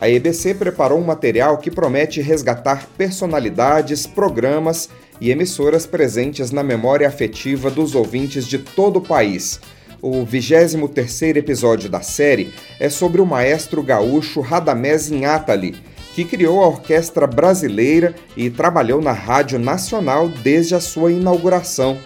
A 0.00 0.08
EBC 0.08 0.54
preparou 0.54 0.98
um 0.98 1.04
material 1.04 1.58
que 1.58 1.70
promete 1.70 2.20
resgatar 2.20 2.86
personalidades, 2.96 4.06
programas 4.06 4.88
e 5.20 5.30
emissoras 5.30 5.86
presentes 5.86 6.52
na 6.52 6.62
memória 6.62 7.08
afetiva 7.08 7.68
dos 7.70 7.94
ouvintes 7.96 8.46
de 8.46 8.58
todo 8.58 8.98
o 8.98 9.02
país. 9.02 9.60
O 10.00 10.24
23º 10.24 11.38
episódio 11.38 11.90
da 11.90 12.00
série 12.00 12.52
é 12.78 12.88
sobre 12.88 13.20
o 13.20 13.26
maestro 13.26 13.82
gaúcho 13.82 14.40
Radamés 14.40 15.10
Inhatali, 15.10 15.74
que 16.14 16.24
criou 16.24 16.62
a 16.62 16.68
Orquestra 16.68 17.26
Brasileira 17.26 18.14
e 18.36 18.48
trabalhou 18.48 19.02
na 19.02 19.12
Rádio 19.12 19.58
Nacional 19.58 20.28
desde 20.28 20.76
a 20.76 20.80
sua 20.80 21.10
inauguração. 21.10 21.98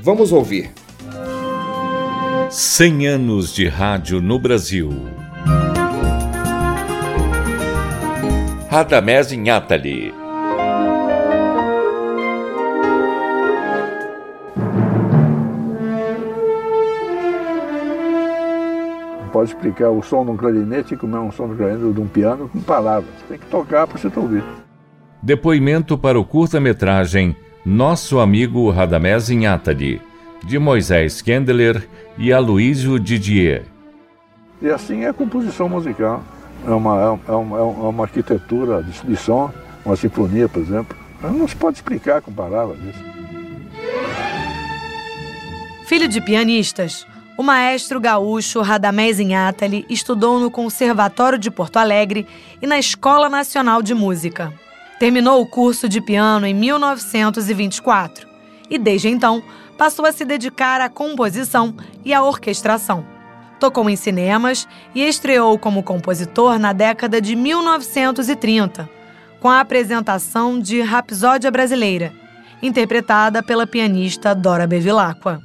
Vamos 0.00 0.32
ouvir. 0.32 0.72
100 2.50 3.06
anos 3.06 3.54
de 3.54 3.68
rádio 3.68 4.20
no 4.20 4.38
Brasil. 4.38 5.15
Radamés 8.76 9.32
Inhatali. 9.32 10.12
Pode 19.32 19.48
explicar 19.48 19.88
o 19.88 20.02
som 20.02 20.26
de 20.26 20.30
um 20.32 20.36
clarinete 20.36 20.94
como 20.94 21.16
é 21.16 21.20
um 21.20 21.32
som 21.32 21.48
de 21.48 21.56
clarinete 21.56 21.90
de 21.90 22.00
um 22.02 22.06
piano 22.06 22.50
com 22.50 22.60
palavras. 22.60 23.08
Tem 23.26 23.38
que 23.38 23.46
tocar 23.46 23.86
para 23.86 23.96
você 23.96 24.12
ouvir. 24.14 24.44
Depoimento 25.22 25.96
para 25.96 26.20
o 26.20 26.24
curta-metragem 26.26 27.34
Nosso 27.64 28.18
Amigo 28.18 28.68
Radamés 28.68 29.30
Inhatali 29.30 30.02
de 30.44 30.58
Moisés 30.58 31.22
Kendler 31.22 31.88
e 32.18 32.30
Aloysio 32.30 33.00
Didier. 33.00 33.62
E 34.60 34.68
assim 34.68 35.04
é 35.04 35.08
a 35.08 35.14
composição 35.14 35.66
musical. 35.66 36.22
É 36.64 36.70
uma, 36.70 37.20
é 37.26 37.32
uma, 37.32 37.58
é 37.58 37.62
uma 37.62 38.04
arquitetura 38.04 38.82
de, 38.82 39.16
som, 39.16 39.52
uma 39.84 39.96
sinfonia, 39.96 40.48
por 40.48 40.62
exemplo. 40.62 40.96
Não 41.22 41.48
se 41.48 41.56
pode 41.56 41.78
explicar 41.78 42.20
com 42.22 42.32
palavras 42.32 42.78
isso. 42.78 43.16
Filho 45.86 46.08
de 46.08 46.20
pianistas, 46.20 47.06
o 47.38 47.42
maestro 47.42 48.00
gaúcho 48.00 48.60
Radamés 48.60 49.20
Inhatali 49.20 49.84
estudou 49.88 50.40
no 50.40 50.50
Conservatório 50.50 51.38
de 51.38 51.50
Porto 51.50 51.76
Alegre 51.76 52.26
e 52.60 52.66
na 52.66 52.78
Escola 52.78 53.28
Nacional 53.28 53.82
de 53.82 53.94
Música. 53.94 54.52
Terminou 54.98 55.40
o 55.40 55.46
curso 55.46 55.88
de 55.88 56.00
piano 56.00 56.46
em 56.46 56.54
1924 56.54 58.26
e, 58.70 58.78
desde 58.78 59.08
então, 59.08 59.42
passou 59.76 60.06
a 60.06 60.12
se 60.12 60.24
dedicar 60.24 60.80
à 60.80 60.88
composição 60.88 61.74
e 62.04 62.14
à 62.14 62.22
orquestração. 62.22 63.15
Tocou 63.58 63.88
em 63.88 63.96
cinemas 63.96 64.68
e 64.94 65.02
estreou 65.02 65.58
como 65.58 65.82
compositor 65.82 66.58
na 66.58 66.72
década 66.72 67.20
de 67.20 67.34
1930, 67.34 68.88
com 69.40 69.48
a 69.48 69.60
apresentação 69.60 70.60
de 70.60 70.82
Rapsódia 70.82 71.50
Brasileira, 71.50 72.12
interpretada 72.62 73.42
pela 73.42 73.66
pianista 73.66 74.34
Dora 74.34 74.66
Bevilacqua. 74.66 75.40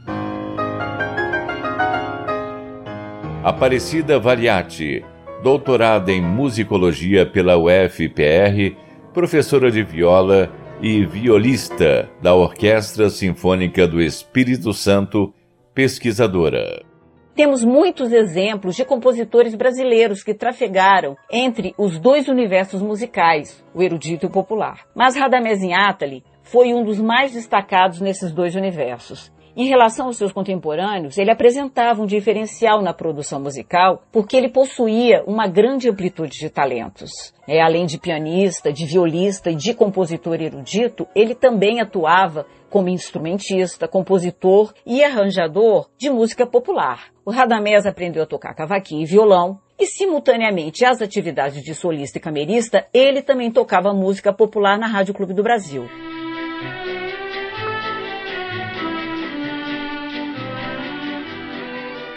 Aparecida 3.43 4.19
Variati, 4.19 5.03
doutorada 5.41 6.11
em 6.11 6.21
musicologia 6.21 7.25
pela 7.25 7.57
UFPR, 7.57 8.75
professora 9.13 9.71
de 9.71 9.83
viola 9.83 10.51
e 10.81 11.05
violista 11.05 12.09
da 12.21 12.33
Orquestra 12.35 13.09
Sinfônica 13.09 13.87
do 13.87 14.01
Espírito 14.01 14.73
Santo, 14.73 15.33
pesquisadora. 15.73 16.90
Temos 17.33 17.63
muitos 17.63 18.11
exemplos 18.11 18.75
de 18.75 18.83
compositores 18.83 19.55
brasileiros 19.55 20.21
que 20.21 20.33
trafegaram 20.33 21.15
entre 21.31 21.73
os 21.77 21.97
dois 21.97 22.27
universos 22.27 22.81
musicais, 22.81 23.63
o 23.73 23.81
erudito 23.81 24.25
e 24.25 24.27
o 24.27 24.31
popular. 24.31 24.85
Mas 24.93 25.15
Radamés 25.15 25.63
Inhatali 25.63 26.25
foi 26.43 26.73
um 26.73 26.83
dos 26.83 26.99
mais 26.99 27.31
destacados 27.31 28.01
nesses 28.01 28.33
dois 28.33 28.53
universos. 28.55 29.31
Em 29.55 29.67
relação 29.67 30.05
aos 30.05 30.17
seus 30.17 30.31
contemporâneos, 30.31 31.17
ele 31.17 31.29
apresentava 31.29 32.01
um 32.01 32.05
diferencial 32.05 32.81
na 32.81 32.93
produção 32.93 33.39
musical 33.41 34.01
porque 34.11 34.37
ele 34.37 34.49
possuía 34.49 35.23
uma 35.27 35.45
grande 35.45 35.89
amplitude 35.89 36.37
de 36.37 36.49
talentos. 36.49 37.33
É, 37.45 37.61
além 37.61 37.85
de 37.85 37.99
pianista, 37.99 38.71
de 38.71 38.85
violista 38.85 39.51
e 39.51 39.55
de 39.55 39.73
compositor 39.73 40.41
erudito, 40.41 41.05
ele 41.13 41.35
também 41.35 41.81
atuava 41.81 42.45
como 42.69 42.87
instrumentista, 42.87 43.89
compositor 43.89 44.73
e 44.85 45.03
arranjador 45.03 45.89
de 45.97 46.09
música 46.09 46.47
popular. 46.47 47.11
O 47.25 47.31
Radamés 47.31 47.85
aprendeu 47.85 48.23
a 48.23 48.27
tocar 48.27 48.55
cavaquinho 48.55 49.01
e 49.01 49.05
violão, 49.05 49.59
e 49.77 49.85
simultaneamente 49.85 50.85
às 50.85 51.01
atividades 51.01 51.61
de 51.61 51.75
solista 51.75 52.17
e 52.17 52.21
camerista, 52.21 52.85
ele 52.93 53.21
também 53.21 53.51
tocava 53.51 53.93
música 53.93 54.31
popular 54.31 54.77
na 54.77 54.87
Rádio 54.87 55.13
Clube 55.13 55.33
do 55.33 55.43
Brasil. 55.43 55.89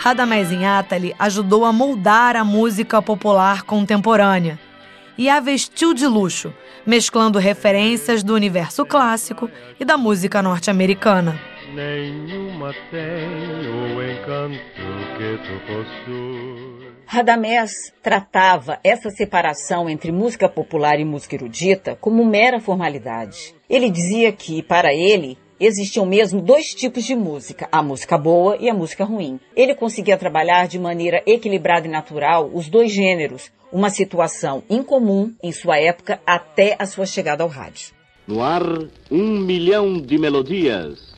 Radamés 0.05 0.53
Inhatali 0.53 1.15
ajudou 1.19 1.65
a 1.65 1.73
moldar 1.73 2.37
a 2.37 2.45
música 2.45 3.01
popular 3.01 3.63
contemporânea 3.63 4.61
e 5.17 5.31
a 5.31 5.41
vestiu 5.41 5.95
de 5.95 6.07
luxo, 6.07 6.53
mesclando 6.85 7.39
referências 7.39 8.23
do 8.23 8.35
universo 8.35 8.85
clássico 8.85 9.49
e 9.81 9.83
da 9.83 9.97
música 9.97 10.43
norte-americana. 10.43 11.41
Nenhuma 11.75 12.75
tem 12.91 13.31
o 13.67 14.03
encanto 14.03 14.59
que 15.17 15.39
tu. 16.05 16.85
Radamés 17.07 17.71
tratava 18.03 18.79
essa 18.85 19.09
separação 19.09 19.89
entre 19.89 20.13
música 20.13 20.51
popular 20.51 21.01
e 21.01 21.05
música 21.07 21.35
erudita 21.35 21.97
como 21.99 22.27
mera 22.27 22.61
formalidade. 22.61 23.55
Ele 23.71 23.89
dizia 23.89 24.31
que, 24.33 24.63
para 24.63 24.93
ele, 24.93 25.39
existiam 25.59 26.07
mesmo 26.07 26.41
dois 26.41 26.75
tipos 26.75 27.05
de 27.05 27.15
música, 27.15 27.69
a 27.71 27.83
música 27.83 28.19
boa 28.19 28.57
e 28.59 28.69
a 28.69 28.75
música 28.75 29.05
ruim. 29.05 29.39
Ele 29.57 29.75
conseguia 29.75 30.17
trabalhar 30.17 30.67
de 30.67 30.79
maneira 30.79 31.23
equilibrada 31.27 31.87
e 31.87 31.91
natural 31.91 32.51
os 32.53 32.69
dois 32.69 32.93
gêneros, 32.93 33.51
uma 33.73 33.91
situação 33.91 34.63
incomum 34.69 35.33
em 35.43 35.53
sua 35.53 35.79
época 35.79 36.21
até 36.27 36.77
a 36.79 36.87
sua 36.87 37.07
chegada 37.07 37.43
ao 37.43 37.49
rádio. 37.49 37.95
No 38.27 38.43
ar, 38.43 38.63
um 39.11 39.39
milhão 39.41 40.01
de 40.01 40.17
melodias. 40.17 41.15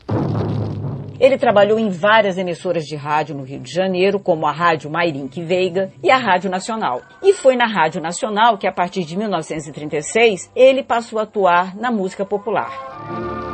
Ele 1.19 1.37
trabalhou 1.37 1.79
em 1.79 1.89
várias 1.89 2.37
emissoras 2.37 2.85
de 2.85 2.95
rádio 2.95 3.35
no 3.35 3.43
Rio 3.43 3.59
de 3.59 3.71
Janeiro, 3.71 4.19
como 4.19 4.45
a 4.45 4.51
Rádio 4.51 4.89
Mairink 4.89 5.41
Veiga 5.41 5.91
e 6.03 6.11
a 6.11 6.17
Rádio 6.17 6.49
Nacional. 6.49 7.01
E 7.23 7.33
foi 7.33 7.55
na 7.55 7.65
Rádio 7.65 7.99
Nacional 7.99 8.57
que, 8.57 8.67
a 8.67 8.71
partir 8.71 9.03
de 9.03 9.17
1936, 9.17 10.51
ele 10.55 10.83
passou 10.83 11.17
a 11.17 11.23
atuar 11.23 11.75
na 11.75 11.91
música 11.91 12.23
popular. 12.23 13.46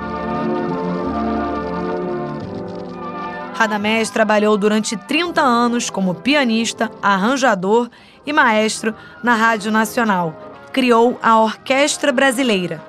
Radamés 3.54 4.10
trabalhou 4.10 4.58
durante 4.58 4.98
30 4.98 5.42
anos 5.42 5.90
como 5.90 6.16
pianista, 6.16 6.90
arranjador 7.02 7.90
e 8.26 8.34
maestro 8.34 8.96
na 9.24 9.36
Rádio 9.36 9.72
Nacional. 9.72 10.36
Criou 10.72 11.20
a 11.22 11.40
Orquestra 11.40 12.12
Brasileira, 12.12 12.84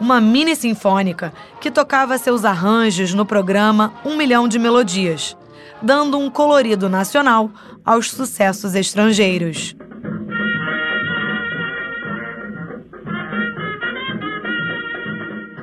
uma 0.00 0.20
mini 0.20 0.56
sinfônica 0.56 1.32
que 1.60 1.70
tocava 1.70 2.18
seus 2.18 2.44
arranjos 2.44 3.14
no 3.14 3.24
programa 3.24 3.94
Um 4.04 4.16
Milhão 4.16 4.48
de 4.48 4.58
Melodias, 4.58 5.36
dando 5.80 6.18
um 6.18 6.28
colorido 6.28 6.88
nacional 6.88 7.50
aos 7.84 8.10
sucessos 8.10 8.74
estrangeiros. 8.74 9.76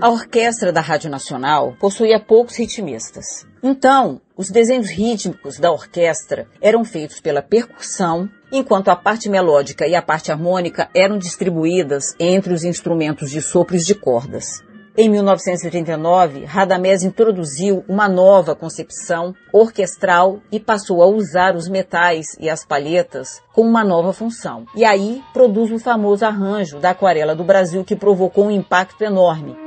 A 0.01 0.09
orquestra 0.09 0.71
da 0.71 0.81
Rádio 0.81 1.09
Nacional 1.09 1.75
possuía 1.79 2.19
poucos 2.19 2.57
ritmistas. 2.57 3.45
Então, 3.63 4.21
os 4.37 4.49
desenhos 4.49 4.89
rítmicos 4.89 5.57
da 5.57 5.71
orquestra 5.71 6.47
eram 6.61 6.83
feitos 6.83 7.21
pela 7.21 7.41
percussão, 7.41 8.29
enquanto 8.51 8.89
a 8.89 8.95
parte 8.95 9.29
melódica 9.29 9.87
e 9.87 9.95
a 9.95 10.01
parte 10.01 10.31
harmônica 10.31 10.89
eram 10.93 11.17
distribuídas 11.17 12.13
entre 12.19 12.53
os 12.53 12.63
instrumentos 12.63 13.31
de 13.31 13.41
sopros 13.41 13.85
de 13.85 13.95
cordas. 13.95 14.61
Em 14.97 15.09
1939, 15.09 16.45
Radamés 16.45 17.03
introduziu 17.03 17.83
uma 17.85 18.07
nova 18.07 18.55
concepção 18.55 19.35
orquestral 19.51 20.39
e 20.49 20.57
passou 20.57 21.03
a 21.03 21.05
usar 21.05 21.53
os 21.53 21.67
metais 21.67 22.27
e 22.39 22.49
as 22.49 22.65
palhetas 22.65 23.41
com 23.53 23.61
uma 23.61 23.83
nova 23.83 24.13
função. 24.13 24.65
E 24.73 24.85
aí 24.85 25.21
produz 25.33 25.69
o 25.71 25.79
famoso 25.79 26.25
arranjo 26.25 26.79
da 26.79 26.91
Aquarela 26.91 27.35
do 27.35 27.43
Brasil 27.43 27.83
que 27.83 27.95
provocou 27.95 28.45
um 28.45 28.51
impacto 28.51 29.03
enorme 29.03 29.64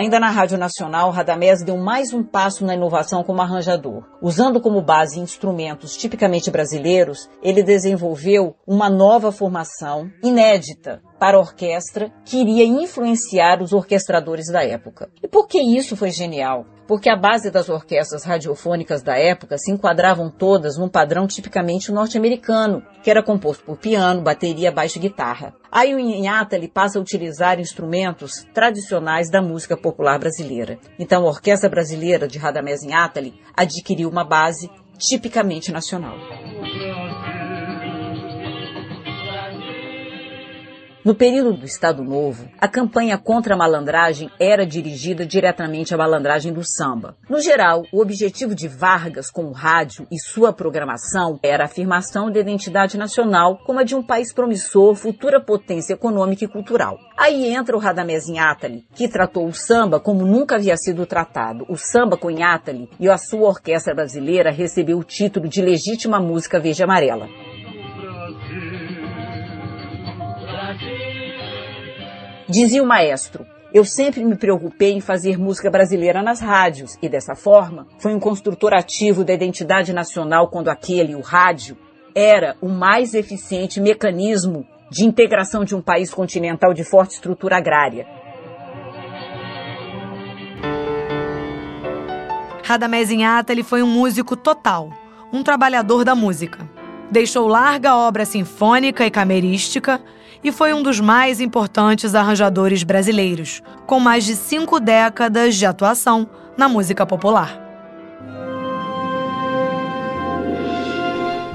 Ainda 0.00 0.18
na 0.18 0.30
Rádio 0.30 0.56
Nacional, 0.56 1.10
Radamés 1.10 1.62
deu 1.62 1.76
mais 1.76 2.14
um 2.14 2.22
passo 2.22 2.64
na 2.64 2.74
inovação 2.74 3.22
como 3.22 3.42
arranjador. 3.42 4.02
Usando 4.22 4.58
como 4.58 4.80
base 4.80 5.20
instrumentos 5.20 5.94
tipicamente 5.94 6.50
brasileiros, 6.50 7.28
ele 7.42 7.62
desenvolveu 7.62 8.56
uma 8.66 8.88
nova 8.88 9.30
formação 9.30 10.10
inédita 10.24 11.02
para 11.18 11.36
a 11.36 11.40
orquestra 11.40 12.10
que 12.24 12.38
iria 12.38 12.64
influenciar 12.64 13.60
os 13.60 13.74
orquestradores 13.74 14.46
da 14.46 14.64
época. 14.64 15.10
E 15.22 15.28
por 15.28 15.46
que 15.46 15.60
isso 15.60 15.94
foi 15.94 16.10
genial? 16.10 16.64
Porque 16.90 17.08
a 17.08 17.14
base 17.14 17.52
das 17.52 17.68
orquestras 17.68 18.24
radiofônicas 18.24 19.00
da 19.00 19.16
época 19.16 19.56
se 19.56 19.70
enquadravam 19.70 20.28
todas 20.28 20.76
num 20.76 20.88
padrão 20.88 21.24
tipicamente 21.24 21.92
norte-americano, 21.92 22.82
que 23.00 23.08
era 23.08 23.22
composto 23.22 23.62
por 23.62 23.76
piano, 23.76 24.22
bateria, 24.22 24.72
baixo 24.72 24.98
e 24.98 25.02
guitarra. 25.02 25.54
Aí 25.70 25.94
o 25.94 26.00
Inhatali 26.00 26.66
passa 26.66 26.98
a 26.98 27.00
utilizar 27.00 27.60
instrumentos 27.60 28.44
tradicionais 28.52 29.30
da 29.30 29.40
música 29.40 29.76
popular 29.76 30.18
brasileira. 30.18 30.80
Então 30.98 31.22
a 31.22 31.28
Orquestra 31.28 31.70
Brasileira 31.70 32.26
de 32.26 32.40
Radamés 32.40 32.82
Inhatali 32.82 33.40
adquiriu 33.56 34.08
uma 34.08 34.24
base 34.24 34.68
tipicamente 34.98 35.70
nacional. 35.70 36.16
No 41.02 41.14
período 41.14 41.54
do 41.54 41.64
Estado 41.64 42.04
Novo, 42.04 42.46
a 42.60 42.68
campanha 42.68 43.16
contra 43.16 43.54
a 43.54 43.56
malandragem 43.56 44.30
era 44.38 44.66
dirigida 44.66 45.24
diretamente 45.24 45.94
à 45.94 45.96
malandragem 45.96 46.52
do 46.52 46.62
samba. 46.62 47.16
No 47.26 47.40
geral, 47.40 47.86
o 47.90 48.02
objetivo 48.02 48.54
de 48.54 48.68
Vargas 48.68 49.30
com 49.30 49.44
o 49.44 49.52
rádio 49.52 50.06
e 50.12 50.20
sua 50.20 50.52
programação 50.52 51.40
era 51.42 51.64
a 51.64 51.66
afirmação 51.66 52.30
da 52.30 52.38
identidade 52.38 52.98
nacional 52.98 53.58
como 53.64 53.78
a 53.78 53.82
de 53.82 53.94
um 53.94 54.02
país 54.02 54.30
promissor, 54.30 54.94
futura 54.94 55.40
potência 55.40 55.94
econômica 55.94 56.44
e 56.44 56.48
cultural. 56.48 56.98
Aí 57.16 57.46
entra 57.46 57.74
o 57.74 57.80
Radamés 57.80 58.28
Inhatali, 58.28 58.84
que 58.94 59.08
tratou 59.08 59.46
o 59.46 59.54
samba 59.54 59.98
como 59.98 60.26
nunca 60.26 60.56
havia 60.56 60.76
sido 60.76 61.06
tratado. 61.06 61.64
O 61.70 61.78
samba 61.78 62.18
com 62.18 62.30
Inhatali 62.30 62.90
e 63.00 63.08
a 63.08 63.16
sua 63.16 63.48
orquestra 63.48 63.94
brasileira 63.94 64.50
recebeu 64.50 64.98
o 64.98 65.04
título 65.04 65.48
de 65.48 65.62
legítima 65.62 66.20
música 66.20 66.60
verde 66.60 66.84
amarela. 66.84 67.26
Dizia 72.50 72.82
o 72.82 72.86
maestro, 72.86 73.46
eu 73.72 73.84
sempre 73.84 74.24
me 74.24 74.34
preocupei 74.34 74.90
em 74.92 75.00
fazer 75.00 75.38
música 75.38 75.70
brasileira 75.70 76.20
nas 76.20 76.40
rádios 76.40 76.98
e, 77.00 77.08
dessa 77.08 77.36
forma, 77.36 77.86
foi 78.00 78.12
um 78.12 78.18
construtor 78.18 78.74
ativo 78.74 79.24
da 79.24 79.32
identidade 79.32 79.92
nacional 79.92 80.48
quando 80.48 80.68
aquele, 80.68 81.14
o 81.14 81.20
rádio, 81.20 81.76
era 82.12 82.56
o 82.60 82.68
mais 82.68 83.14
eficiente 83.14 83.80
mecanismo 83.80 84.66
de 84.90 85.04
integração 85.04 85.64
de 85.64 85.76
um 85.76 85.80
país 85.80 86.12
continental 86.12 86.74
de 86.74 86.82
forte 86.82 87.12
estrutura 87.12 87.56
agrária. 87.56 88.04
Radamés 92.64 93.12
Inhata 93.12 93.54
foi 93.62 93.80
um 93.80 93.86
músico 93.86 94.36
total, 94.36 94.90
um 95.32 95.44
trabalhador 95.44 96.04
da 96.04 96.16
música. 96.16 96.68
Deixou 97.12 97.46
larga 97.46 97.94
obra 97.94 98.24
sinfônica 98.24 99.06
e 99.06 99.10
camerística 99.10 100.02
e 100.42 100.50
foi 100.50 100.72
um 100.72 100.82
dos 100.82 101.00
mais 101.00 101.40
importantes 101.40 102.14
arranjadores 102.14 102.82
brasileiros, 102.82 103.62
com 103.86 104.00
mais 104.00 104.24
de 104.24 104.34
cinco 104.34 104.80
décadas 104.80 105.56
de 105.56 105.66
atuação 105.66 106.28
na 106.56 106.68
música 106.68 107.04
popular. 107.04 107.58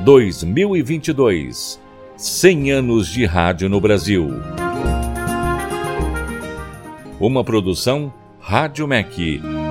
2022 0.04 1.84
100 2.18 2.72
anos 2.72 3.08
de 3.08 3.26
rádio 3.26 3.68
no 3.68 3.82
Brasil. 3.82 4.30
Uma 7.20 7.44
produção 7.44 8.14
Rádio 8.40 8.88
MEC. 8.88 9.65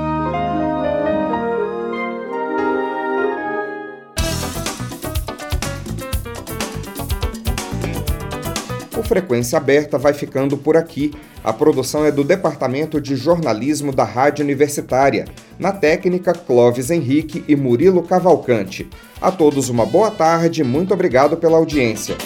Frequência 9.04 9.58
Aberta 9.58 9.98
vai 9.98 10.12
ficando 10.12 10.56
por 10.56 10.76
aqui. 10.76 11.12
A 11.42 11.52
produção 11.52 12.04
é 12.04 12.10
do 12.10 12.24
Departamento 12.24 13.00
de 13.00 13.14
Jornalismo 13.14 13.92
da 13.92 14.04
Rádio 14.04 14.44
Universitária. 14.44 15.26
Na 15.58 15.72
técnica, 15.72 16.32
Clóvis 16.32 16.90
Henrique 16.90 17.44
e 17.46 17.54
Murilo 17.54 18.02
Cavalcante. 18.02 18.88
A 19.20 19.30
todos 19.30 19.68
uma 19.68 19.86
boa 19.86 20.10
tarde 20.10 20.64
muito 20.64 20.92
obrigado 20.92 21.36
pela 21.36 21.56
audiência. 21.56 22.16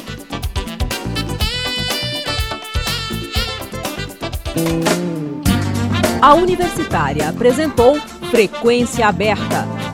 A 6.20 6.34
Universitária 6.34 7.28
apresentou 7.28 7.96
Frequência 8.30 9.06
Aberta. 9.06 9.77